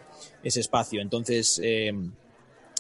[0.44, 1.02] ese espacio.
[1.02, 1.62] Entonces,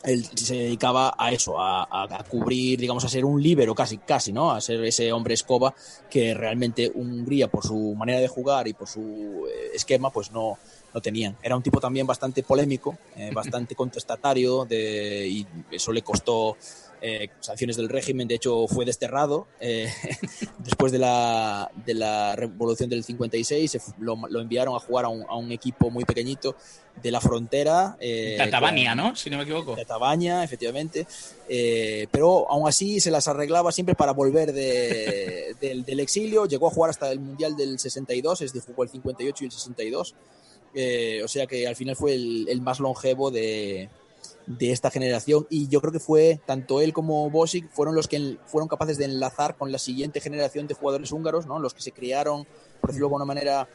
[0.03, 3.97] él se dedicaba a eso, a, a, a, cubrir, digamos, a ser un líbero casi,
[3.97, 4.51] casi, ¿no?
[4.51, 5.73] A ser ese hombre escoba
[6.09, 10.57] que realmente Hungría, por su manera de jugar y por su eh, esquema, pues no,
[10.93, 11.37] no tenían.
[11.41, 16.57] Era un tipo también bastante polémico, eh, bastante contestatario de, y eso le costó
[17.01, 18.27] eh, sanciones del régimen.
[18.27, 19.91] De hecho, fue desterrado eh,
[20.59, 23.71] después de la, de la revolución del 56.
[23.71, 26.55] Se, lo, lo, enviaron a jugar a un, a un, equipo muy pequeñito
[27.01, 27.97] de la frontera.
[27.99, 29.15] Eh, Tatabania, ¿no?
[29.15, 29.75] Si no me equivoco.
[29.75, 31.07] Tatabania, efectivamente.
[31.49, 36.45] Eh, pero aún así se las arreglaba siempre para volver de, del, del exilio.
[36.45, 39.51] Llegó a jugar hasta el Mundial del 62, es decir, jugó el 58 y el
[39.51, 40.15] 62.
[40.73, 43.89] Eh, o sea que al final fue el, el más longevo de,
[44.47, 48.37] de, esta generación y yo creo que fue tanto él como Bosic fueron los que
[48.45, 51.59] fueron capaces de enlazar con la siguiente generación de jugadores húngaros, ¿no?
[51.59, 52.45] los que se criaron,
[52.79, 53.67] por decirlo de alguna manera,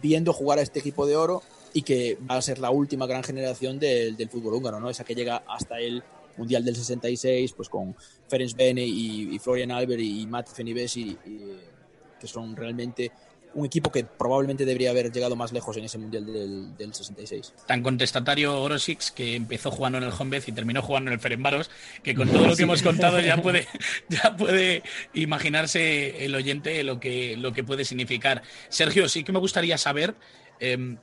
[0.00, 3.22] viendo jugar a este equipo de oro y que va a ser la última gran
[3.22, 4.90] generación del, del fútbol húngaro, ¿no?
[4.90, 6.02] esa que llega hasta el
[6.36, 7.94] Mundial del 66, pues con
[8.28, 13.12] Ferenc Bene y, Florian Albert y, Matt Fenibes que son realmente
[13.54, 17.54] un equipo que probablemente debería haber llegado más lejos en ese Mundial del, del 66.
[17.66, 21.70] Tan contestatario Orosix que empezó jugando en el Honved y terminó jugando en el Ferenbaros,
[22.02, 23.66] que con todo lo que hemos contado ya puede,
[24.08, 24.82] ya puede
[25.14, 28.42] imaginarse el oyente lo que, lo que puede significar.
[28.68, 30.14] Sergio, sí que me gustaría saber
[30.60, 30.96] eh,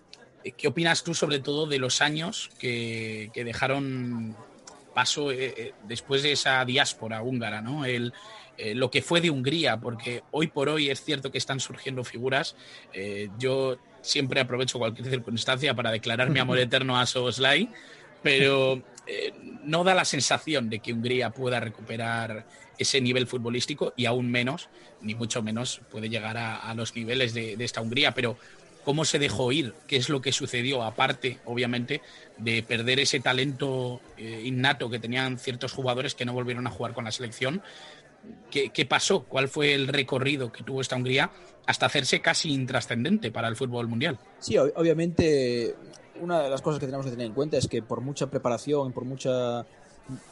[0.57, 4.35] qué opinas tú sobre todo de los años que, que dejaron
[4.93, 7.85] paso eh, eh, después de esa diáspora húngara, ¿no?
[7.85, 8.13] El,
[8.63, 12.03] eh, lo que fue de Hungría, porque hoy por hoy es cierto que están surgiendo
[12.03, 12.55] figuras.
[12.93, 17.69] Eh, yo siempre aprovecho cualquier circunstancia para declarar mi amor eterno a Soboslai,
[18.21, 22.45] pero eh, no da la sensación de que Hungría pueda recuperar
[22.77, 24.69] ese nivel futbolístico y aún menos,
[25.01, 28.13] ni mucho menos, puede llegar a, a los niveles de, de, esta Hungría.
[28.13, 28.37] Pero
[28.83, 32.01] cómo se dejó ir, qué es lo que sucedió, aparte, obviamente,
[32.37, 37.05] de perder ese talento innato que tenían ciertos jugadores que no volvieron a jugar con
[37.05, 37.63] la selección.
[38.49, 39.23] ¿Qué, ¿Qué, pasó?
[39.23, 41.31] ¿Cuál fue el recorrido que tuvo esta Hungría
[41.65, 44.19] hasta hacerse casi intrascendente para el fútbol mundial?
[44.39, 45.75] Sí, obviamente
[46.21, 48.93] una de las cosas que tenemos que tener en cuenta es que por mucha preparación,
[48.93, 49.65] por mucha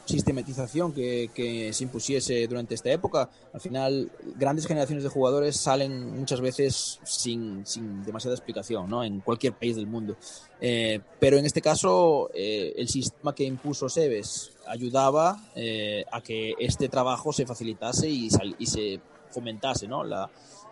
[0.04, 6.18] sistematización que, que, se impusiese durante esta época, al final grandes generaciones de jugadores salen
[6.18, 9.04] muchas veces sin, sin demasiada explicación ¿no?
[9.04, 10.16] en cualquier país del mundo.
[10.60, 16.54] Eh, pero en este caso, eh, el sistema que impuso Sebes ayudaba eh, a que
[16.58, 20.04] este trabajo se facilitase y, sal, y se fomentase ¿no?
[20.04, 20.30] la,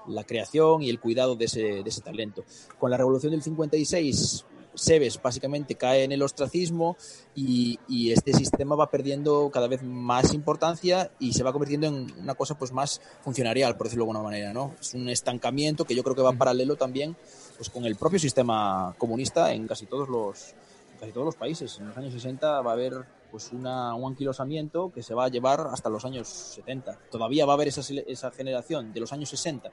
[0.09, 2.45] la, creación y el cuidado de ese, de ese talento.
[2.79, 4.45] Con la revolución del 56
[4.79, 6.97] Sebes básicamente cae en el ostracismo
[7.35, 12.13] y, y, este sistema va perdiendo cada vez más importancia y se va convirtiendo en
[12.19, 14.75] una cosa pues más funcionarial, por decirlo de alguna manera, ¿no?
[14.81, 17.17] Es un estancamiento que yo creo que va en paralelo también
[17.57, 20.55] pues con el propio sistema comunista en casi todos los
[20.99, 21.79] casi todos los países.
[21.79, 25.29] En los años 60 va a haber pues una, un anquilosamiento que se va a
[25.29, 26.99] llevar hasta los años 70.
[27.11, 29.71] Todavía va a haber esa, esa generación de los años 60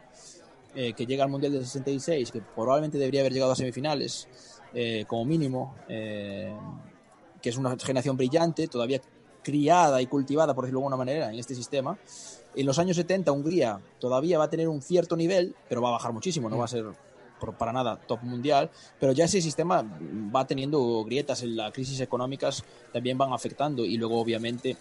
[0.76, 4.28] eh, que llega al Mundial del 66, que probablemente debería haber llegado a semifinales,
[4.78, 6.54] eh, como mínimo, eh,
[7.42, 9.00] que es una generación brillante, todavía
[9.42, 11.98] criada y cultivada, por decirlo de alguna manera, en este sistema.
[12.54, 15.92] En los años 70 Hungría todavía va a tener un cierto nivel, pero va a
[15.94, 16.86] bajar muchísimo, no va a ser
[17.58, 18.70] para nada top mundial,
[19.00, 19.82] pero ya ese sistema
[20.36, 24.76] va teniendo grietas en las crisis económicas, también van afectando y luego obviamente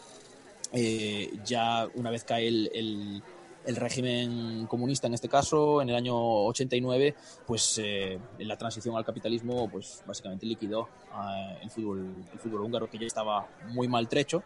[0.72, 3.22] eh, ya una vez cae el
[3.66, 7.14] el régimen comunista en este caso, en el año 89,
[7.46, 12.62] pues eh, en la transición al capitalismo, pues básicamente liquidó eh, el, fútbol, el fútbol
[12.62, 14.42] húngaro que ya estaba muy maltrecho,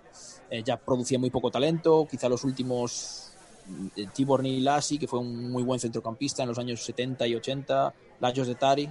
[0.51, 3.33] eh, ya producía muy poco talento, quizá los últimos
[3.97, 7.95] eh, Tibor Nilasi, que fue un muy buen centrocampista en los años 70 y 80,
[8.21, 8.89] Lajos de Tari,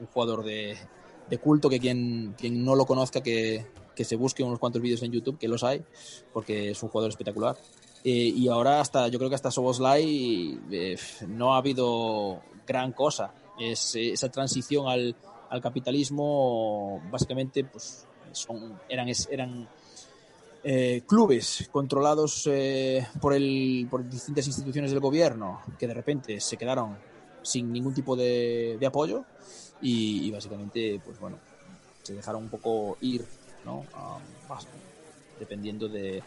[0.00, 0.76] un jugador de,
[1.28, 5.02] de, culto que quien, quien no lo conozca que, que se busque unos cuantos vídeos
[5.02, 5.82] en YouTube, que los hay,
[6.32, 7.56] porque es un jugador espectacular.
[8.04, 10.96] Eh, y ahora hasta, yo creo que hasta Soboslai eh,
[11.28, 13.32] no ha habido gran cosa.
[13.58, 15.16] Es, esa transición al,
[15.48, 19.68] al capitalismo, básicamente, pues son, eran, eran
[20.62, 26.56] eh, clubes controlados eh, por, el, por distintas instituciones del gobierno que de repente se
[26.56, 26.96] quedaron
[27.42, 29.24] sin ningún tipo de, de apoyo
[29.82, 31.38] y, básicamente, pues bueno,
[32.02, 33.26] se dejaron un poco ir,
[33.66, 33.84] ¿no?
[35.38, 36.22] dependiendo de,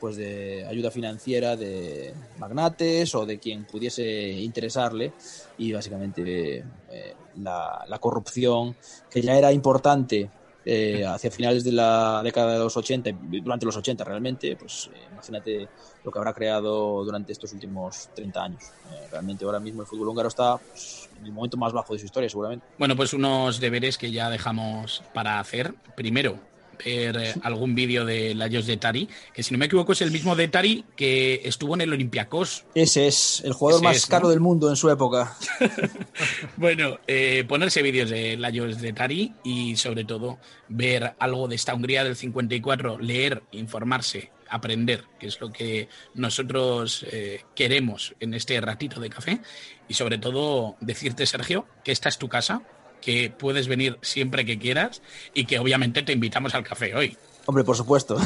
[0.00, 5.12] pues de ayuda financiera de magnates o de quien pudiese interesarle
[5.58, 8.76] y básicamente eh, la, la, corrupción
[9.10, 10.30] que ya era importante
[10.70, 14.98] eh, hacia finales de la década de los 80, durante los 80 realmente, pues eh,
[15.10, 15.66] imagínate
[16.04, 18.64] lo que habrá creado durante estos últimos 30 años.
[18.92, 22.00] Eh, realmente ahora mismo el fútbol húngaro está pues, en el momento más bajo de
[22.00, 22.66] su historia, seguramente.
[22.76, 25.72] Bueno, pues unos deberes que ya dejamos para hacer.
[25.96, 26.38] Primero,
[26.84, 30.10] ver eh, algún vídeo de Lajos de Tari, que si no me equivoco es el
[30.10, 32.64] mismo de Tari que estuvo en el Olympiacos.
[32.74, 35.36] Ese es el jugador más caro del mundo en su época.
[36.56, 41.74] bueno, eh, ponerse vídeos de Lajos de Tari y sobre todo ver algo de esta
[41.74, 48.60] Hungría del 54, leer, informarse, aprender, que es lo que nosotros eh, queremos en este
[48.60, 49.40] ratito de café.
[49.88, 52.62] Y sobre todo decirte, Sergio, que esta es tu casa,
[53.00, 55.02] que puedes venir siempre que quieras
[55.34, 57.16] y que obviamente te invitamos al café hoy.
[57.46, 58.16] Hombre, por supuesto.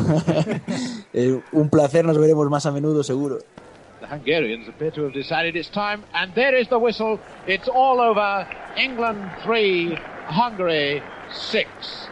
[1.13, 3.39] eh, un placer, nos veremos más a menudo, seguro.
[4.01, 7.21] The Hungarians appear to have decided it's time, and there is the whistle.
[7.47, 8.47] It's all over.
[8.77, 9.97] England 3,
[10.27, 11.01] Hungary
[11.31, 11.69] 6.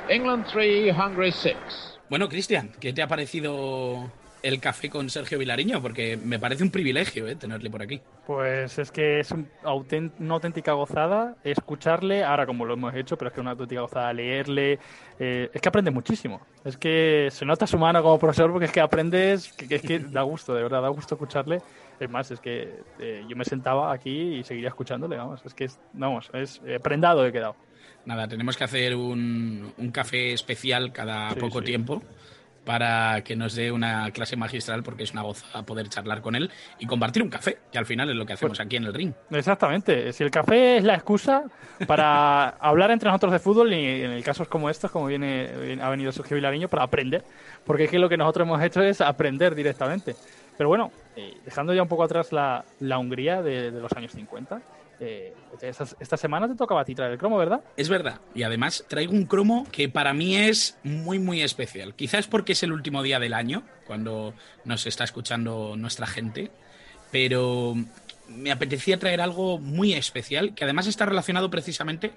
[0.08, 1.56] England 3, Hungary 6.
[2.08, 4.10] Bueno, Cristian, ¿qué te ha parecido
[4.42, 7.36] el café con Sergio Vilariño, porque me parece un privilegio ¿eh?
[7.36, 8.00] tenerle por aquí.
[8.26, 13.28] Pues es que es un una auténtica gozada escucharle, ahora como lo hemos hecho, pero
[13.28, 14.78] es que es una auténtica gozada leerle,
[15.18, 18.72] eh, es que aprende muchísimo, es que se nota su mano como profesor porque es
[18.72, 21.60] que aprendes, que, es que da gusto, de verdad, da gusto escucharle.
[21.98, 25.68] Es más, es que eh, yo me sentaba aquí y seguiría escuchándole, vamos, es que,
[25.92, 27.56] vamos, es prendado he quedado.
[28.06, 32.02] Nada, tenemos que hacer un, un café especial cada poco tiempo
[32.70, 36.48] para que nos dé una clase magistral porque es una goza poder charlar con él
[36.78, 38.94] y compartir un café, que al final es lo que hacemos pues aquí en el
[38.94, 39.12] ring.
[39.32, 40.12] Exactamente.
[40.12, 41.42] Si el café es la excusa
[41.88, 46.12] para hablar entre nosotros de fútbol y en casos como estos, como viene ha venido
[46.12, 47.24] Sergio Vilariño, para aprender,
[47.64, 50.14] porque es que lo que nosotros hemos hecho es aprender directamente.
[50.56, 54.12] Pero bueno, eh, dejando ya un poco atrás la, la Hungría de, de los años
[54.12, 54.62] 50,
[55.00, 57.62] eh, esta, semana te tocaba a ti traer el cromo, ¿verdad?
[57.76, 58.20] Es verdad.
[58.34, 61.94] Y además traigo un cromo que para mí es muy, muy especial.
[61.94, 64.34] Quizás porque es el último día del año, cuando
[64.64, 66.50] nos está escuchando nuestra gente.
[67.10, 67.74] Pero
[68.28, 72.12] me apetecía traer algo muy especial, que además está relacionado precisamente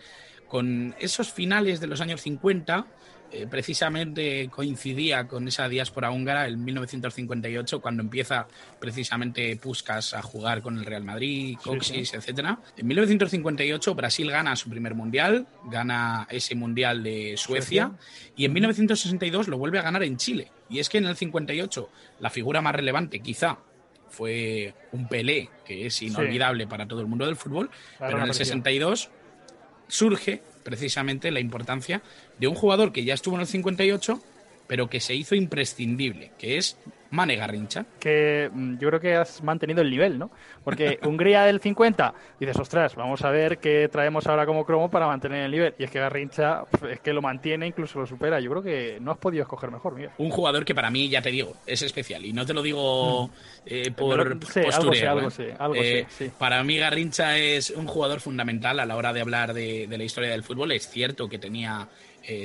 [0.47, 2.86] con esos finales de los años 50
[3.34, 8.47] eh, precisamente coincidía con esa diáspora húngara en 1958, cuando empieza
[8.79, 12.59] precisamente Puskas a jugar con el Real Madrid, Coxis, etcétera.
[12.77, 17.91] En 1958 Brasil gana su primer mundial, gana ese mundial de Suecia,
[18.36, 20.51] y en 1962 lo vuelve a ganar en Chile.
[20.69, 23.57] Y es que en el 58 la figura más relevante quizá
[24.09, 28.34] fue un Pelé, que es inolvidable para todo el mundo del fútbol, pero en el
[28.36, 29.09] 62
[29.88, 32.01] surge precisamente la importancia
[32.39, 34.22] de un jugador que ya estuvo en el 58,
[34.68, 36.78] pero que se hizo imprescindible, que es
[37.14, 37.86] Mane Garrincha.
[37.99, 40.32] Que mm, yo creo que has mantenido el nivel, ¿no?
[40.64, 45.05] Porque Hungría del 50, dices, ostras, vamos a ver qué traemos ahora como cromo para
[45.05, 45.76] mantener el nivel.
[45.78, 48.39] Y es que Garrincha es que lo mantiene, incluso lo supera.
[48.39, 50.09] Yo creo que no has podido escoger mejor, Miguel.
[50.18, 52.26] Un jugador que para mí, ya te digo, es especial.
[52.26, 53.32] Y no te lo digo mm.
[53.68, 55.30] eh, por postureo.
[55.38, 56.07] ¿eh?
[56.20, 59.97] Eh, para mí Garrincha es un jugador fundamental a la hora de hablar de, de
[59.99, 60.72] la historia del fútbol.
[60.72, 61.88] Es cierto que tenía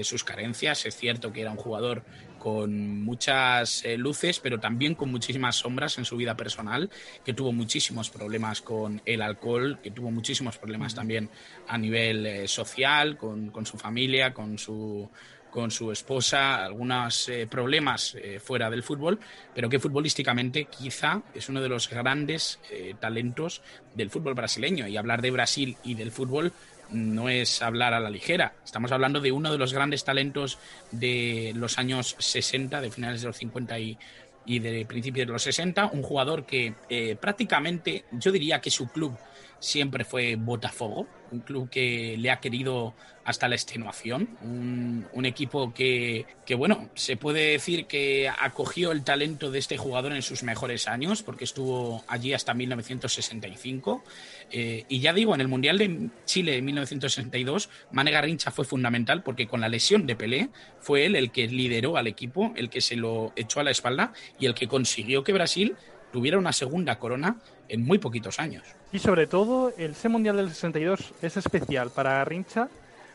[0.03, 2.03] sus carencias, es cierto que era un jugador
[2.39, 6.89] con muchas eh, luces, pero también con muchísimas sombras en su vida personal,
[7.25, 11.29] que tuvo muchísimos problemas con el alcohol, que tuvo muchísimos problemas también
[11.67, 15.11] a nivel eh, social, con, su familia, con su,
[15.51, 19.19] con su esposa, algunos eh, problemas fuera del fútbol,
[19.55, 22.59] pero que futbolísticamente quizá es uno de los grandes
[23.01, 23.63] talentos
[23.95, 24.87] del fútbol brasileño.
[24.87, 26.53] Y hablar de Brasil y del fútbol
[26.91, 28.55] no es hablar a la ligera.
[28.65, 30.59] Estamos hablando de uno de los grandes talentos
[30.91, 33.99] de los años 60, de finales de los 50 y,
[34.47, 39.17] de principios de los 60, un jugador que eh, prácticamente yo diría que su club
[39.59, 42.95] siempre fue Botafogo, un club que le ha querido
[43.29, 46.25] hasta la extenuación, un, equipo que,
[46.57, 51.23] bueno, se puede decir que acogió el talento de este jugador en sus mejores años,
[51.23, 54.03] porque estuvo allí hasta 1965.
[54.51, 59.23] Eh, y ya digo, en el Mundial de Chile de 1962, Mane Garrincha fue fundamental
[59.23, 60.49] porque con la lesión de Pelé
[60.81, 64.15] fue él el que lideró al equipo, el que se lo echó a la espalda
[64.41, 65.77] y el que consiguió que Brasil
[66.13, 67.37] tuviera una segunda corona
[67.69, 68.78] en muy poquitos años.
[68.93, 72.69] Y sobre todo, el C Mundial del 62 es especial para Garrincha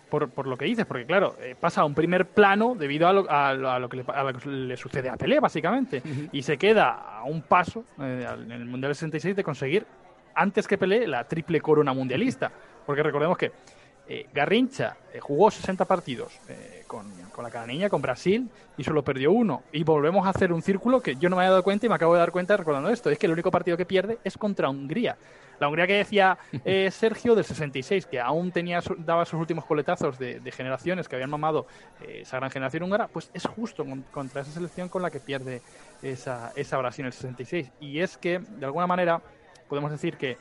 [0.09, 3.13] por, por lo que dices, porque claro, eh, pasa a un primer plano debido a
[3.13, 6.03] lo, a lo- a lo que, le, a lo que le sucede a Pelé, básicamente.
[6.32, 9.86] Y se queda a un paso eh, en el Mundial del 66 de conseguir,
[10.36, 12.51] antes que Pelé, la triple corona mundialista.
[12.86, 13.51] Porque recordemos que
[14.07, 18.47] eh, Garrincha eh, jugó 60 partidos eh, con, con la cananiña, con Brasil,
[18.78, 19.63] y solo perdió uno.
[19.71, 21.95] Y volvemos a hacer un círculo que yo no me había dado cuenta y me
[21.95, 23.09] acabo de dar cuenta recordando esto.
[23.09, 25.17] Es que el único partido que pierde es contra Hungría.
[25.64, 30.20] La Hungría que decía eh, Sergio del 66, que aún tenía daba sus últimos coletazos
[30.20, 31.68] de, generaciones que habían mamado
[32.01, 35.20] eh, esa gran generación húngara, pues es justo con- contra esa selección con la que
[35.20, 35.61] pierde
[36.01, 37.72] esa, esa Brasil en el 66.
[37.80, 39.22] Y es que, de alguna manera,
[39.70, 40.38] podemos decir que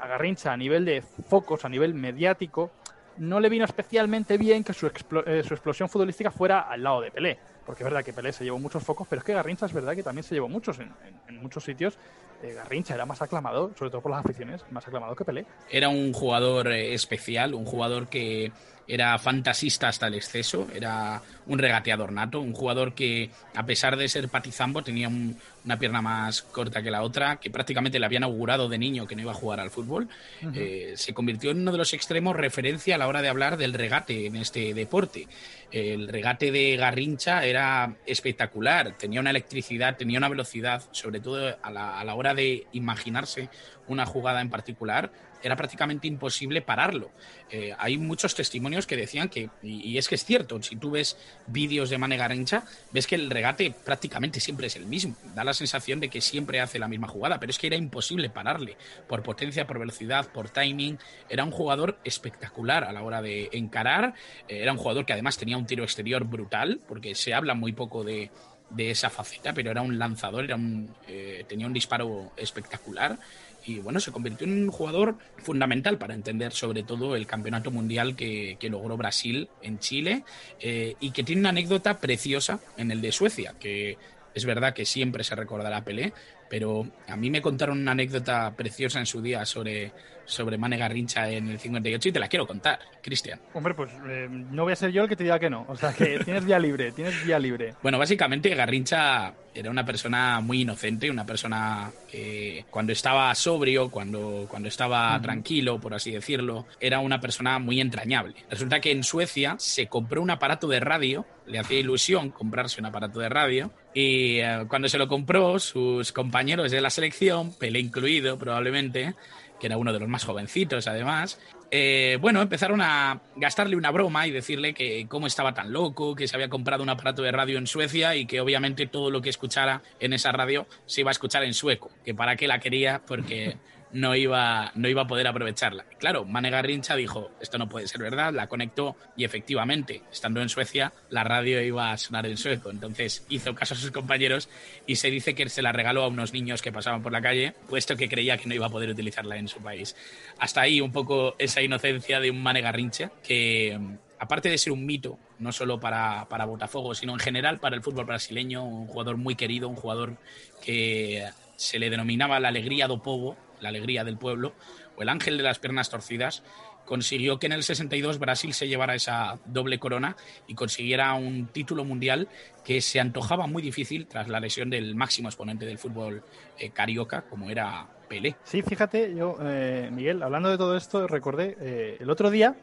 [0.00, 2.70] a Garrincha a nivel de focos, a nivel mediático,
[3.18, 7.00] no le vino especialmente bien que su, explo- eh, su explosión futbolística fuera al lado
[7.02, 7.38] de Pelé.
[7.66, 9.94] Porque es verdad que Pelé se llevó muchos focos, pero es que Garrincha es verdad
[9.96, 10.78] que también se llevó muchos.
[10.78, 11.98] En, muchos sitios
[12.42, 15.46] eh, Garrincha era más aclamado, sobre todo por las aficiones, más aclamado que Pelé.
[15.70, 18.52] Era un jugador eh, especial, un jugador que
[18.88, 24.08] era fantasista hasta el exceso, era un regateador nato, un jugador que a pesar de
[24.08, 28.22] ser patizambo tenía un- una pierna más corta que la otra, que prácticamente le habían
[28.22, 30.08] augurado de niño que no iba a jugar al fútbol.
[30.54, 33.74] Eh, se convirtió en uno de los extremos referencia a la hora de hablar del
[33.74, 35.26] regate en este deporte.
[35.72, 41.70] El regate de Garrincha era espectacular, tenía una electricidad, tenía una velocidad, sobre todo a
[41.70, 43.48] la, a la hora de imaginarse
[43.88, 45.10] una jugada en particular,
[45.46, 47.10] era prácticamente imposible pararlo.
[47.50, 51.16] Eh, hay muchos testimonios que decían que, y, es que es cierto, si tú ves
[51.46, 55.16] vídeos de Mane Garrincha, ves que el regate prácticamente siempre es el mismo.
[55.34, 58.28] Da la sensación de que siempre hace la misma jugada, pero es que era imposible
[58.28, 58.76] pararle.
[59.08, 60.98] Por potencia, por velocidad, por timing.
[61.28, 64.14] Era un jugador espectacular a la hora de encarar.
[64.48, 67.72] Eh, era un jugador que además tenía un tiro exterior brutal, porque se habla muy
[67.72, 68.30] poco de,
[68.70, 73.18] de esa faceta, pero era un lanzador, era un, eh, tenía un disparo espectacular
[73.66, 78.14] y bueno, se convirtió en un jugador fundamental para entender sobre todo el campeonato mundial
[78.14, 80.24] que, que logró Brasil en Chile
[80.60, 83.98] eh, y que tiene una anécdota preciosa en el de Suecia, que
[84.34, 86.12] es verdad que siempre se recordará a Pelé,
[86.48, 89.92] pero a mí me contaron una anécdota preciosa en su día sobre,
[90.24, 93.40] sobre Mane Garrincha en el 58 y te la quiero contar, Cristian.
[93.54, 95.64] Hombre, pues eh, no voy a ser yo el que te diga que no.
[95.68, 97.74] O sea, que tienes vía libre, tienes vía libre.
[97.82, 104.46] Bueno, básicamente Garrincha era una persona muy inocente, una persona que cuando estaba sobrio, cuando,
[104.50, 108.34] cuando estaba tranquilo, por así decirlo, era una persona muy entrañable.
[108.50, 112.86] Resulta que en Suecia se compró un aparato de radio, le hacía ilusión comprarse un
[112.86, 117.80] aparato de radio, y eh, cuando se lo compró, sus compañeros de la selección, Pelé
[117.80, 119.14] incluido probablemente,
[119.58, 124.26] que era uno de los más jovencitos además, eh, bueno, empezaron a gastarle una broma
[124.26, 127.58] y decirle que cómo estaba tan loco, que se había comprado un aparato de radio
[127.58, 131.12] en Suecia y que obviamente todo lo que escuchara en esa radio se iba a
[131.12, 133.56] escuchar en sueco, que para qué la quería porque
[133.96, 135.86] no iba, no iba a poder aprovecharla.
[135.98, 140.50] Claro, Mane Garrincha dijo, esto no puede ser verdad, la conectó y efectivamente, estando en
[140.50, 142.70] Suecia, la radio iba a sonar en sueco.
[142.70, 144.50] Entonces hizo caso a sus compañeros
[144.86, 147.54] y se dice que se la regaló a unos niños que pasaban por la calle,
[147.70, 149.96] puesto que creía que no iba a poder utilizarla en su país.
[150.38, 153.78] Hasta ahí un poco esa inocencia de un Mane Garrincha que
[154.18, 157.82] aparte de ser un mito, no solo para, para Botafogo, sino en general para el
[157.82, 160.16] fútbol brasileño, un jugador muy querido, un jugador
[160.62, 161.26] que
[161.56, 164.52] se le denominaba la alegría do povo, la alegría del pueblo,
[164.96, 166.42] o el ángel de las piernas torcidas,
[166.86, 171.84] consiguió que en el 62 Brasil se llevara esa doble corona y consiguiera un título
[171.84, 172.28] mundial
[172.64, 176.22] que se antojaba muy difícil tras la lesión del máximo exponente del fútbol
[176.58, 178.36] eh, carioca, como era Pelé.
[178.44, 182.54] Sí, fíjate, yo, eh, Miguel, hablando de todo esto, recordé eh, el otro día.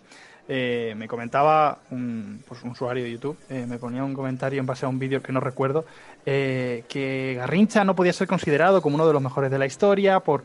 [0.47, 4.89] me comentaba un, pues un usuario de YouTube, me ponía un comentario en base a
[4.89, 5.85] un vídeo que no recuerdo,
[6.25, 10.43] que Garrincha no podía ser considerado como uno de los mejores de la historia por,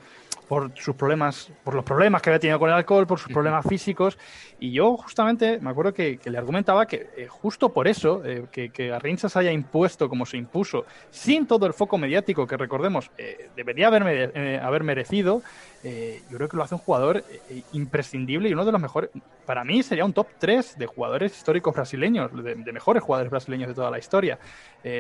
[0.48, 3.66] por sus problemas, por los problemas que había tenido con el alcohol, por sus problemas
[3.68, 4.16] físicos.
[4.58, 8.46] Y yo justamente me acuerdo que, que le argumentaba que eh, justo por eso, eh,
[8.50, 12.56] que, que Garrincha se haya impuesto como se impuso, sin todo el foco mediático que
[12.56, 15.42] recordemos eh, debería haber, mere- eh, haber merecido,
[15.84, 17.18] eh, yo creo que lo hace un jugador
[17.50, 19.10] eh, imprescindible y uno de los mejores.
[19.44, 23.68] Para mí sería un top 3 de jugadores históricos brasileños, de, de mejores jugadores brasileños
[23.68, 24.38] de toda la historia,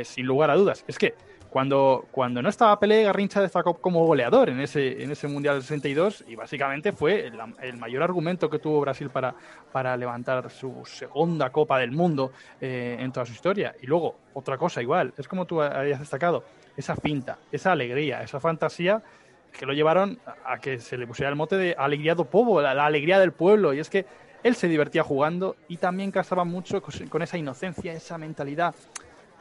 [0.04, 0.84] sin lugar a dudas.
[0.88, 1.14] Es que
[1.50, 5.62] cuando, cuando no estaba Pelé, Garrincha destacó como goleador en ese, en ese Mundial del
[5.62, 9.34] 62 y básicamente fue el, el mayor argumento que tuvo Brasil para,
[9.72, 13.74] para levantar su segunda Copa del Mundo eh, en toda su historia.
[13.80, 16.44] Y luego, otra cosa igual, es como tú habías destacado,
[16.76, 19.02] esa finta, esa alegría, esa fantasía
[19.50, 22.74] que lo llevaron a que se le pusiera el mote de alegría do povo, la,
[22.74, 23.72] la alegría del pueblo.
[23.72, 24.04] Y es que
[24.42, 28.74] él se divertía jugando y también casaba mucho con esa inocencia, esa mentalidad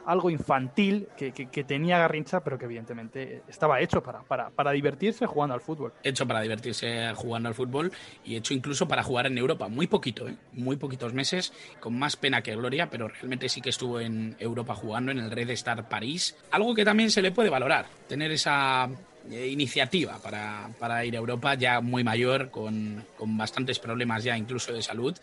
[0.08, 5.54] algo infantil que, tenía Garrincha, pero que evidentemente estaba hecho para, para, para, divertirse jugando
[5.54, 5.92] al fútbol.
[6.02, 7.92] Hecho para divertirse jugando al fútbol
[8.24, 9.68] y hecho incluso para jugar en Europa.
[9.68, 10.34] Muy poquito, ¿eh?
[10.54, 14.74] muy poquitos meses, con más pena que gloria, pero realmente sí que estuvo en Europa
[14.74, 16.34] jugando en el Red Star París.
[16.52, 18.88] Algo que también se le puede valorar, tener esa
[19.30, 24.38] eh, iniciativa para, para, ir a Europa ya muy mayor, con, con bastantes problemas ya
[24.38, 25.14] incluso de salud.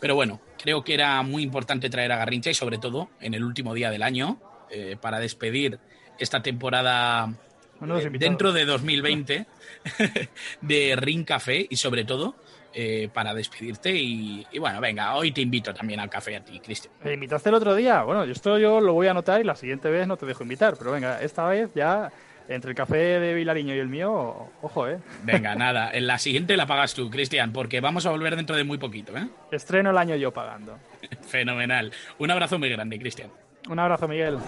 [0.00, 3.44] Pero bueno, creo que era muy importante traer a Garrincha y sobre todo en el
[3.44, 4.38] último día del año
[4.70, 5.78] eh, para despedir
[6.18, 7.32] esta temporada
[7.80, 9.46] eh, dentro de 2020
[10.60, 12.36] de Ring Café y sobre todo
[12.74, 16.92] eh, para despedirte y, bueno, venga, hoy te invito también al café a ti, Cristian.
[17.02, 18.02] ¿Me invitaste el otro día?
[18.02, 20.76] Bueno, esto yo lo voy a anotar y la siguiente vez no te dejo invitar,
[20.76, 22.12] pero venga, esta vez ya
[22.48, 24.98] entre el café de Vilariño y el mío, ojo, ¿eh?
[25.22, 28.64] Venga, nada, en la siguiente la pagas tú, Cristian, porque vamos a volver dentro de
[28.64, 29.28] muy poquito, ¿eh?
[29.52, 30.78] Estreno el año yo pagando.
[31.28, 31.92] Fenomenal.
[32.18, 33.30] Un abrazo muy grande, Cristian.
[33.68, 34.38] Un abrazo, Miguel.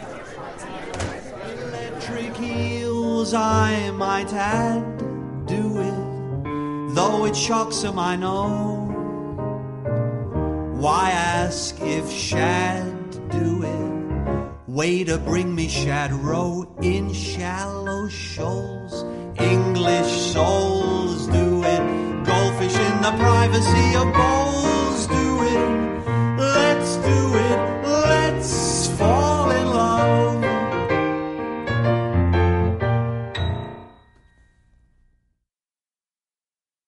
[6.93, 8.87] though it shocks him, I know.
[10.81, 14.00] Why ask if Shad do it?
[14.71, 19.03] Way to bring me shad row in shallow shoals.
[19.37, 22.25] English souls do it.
[22.25, 24.70] Goldfish in the privacy of boats.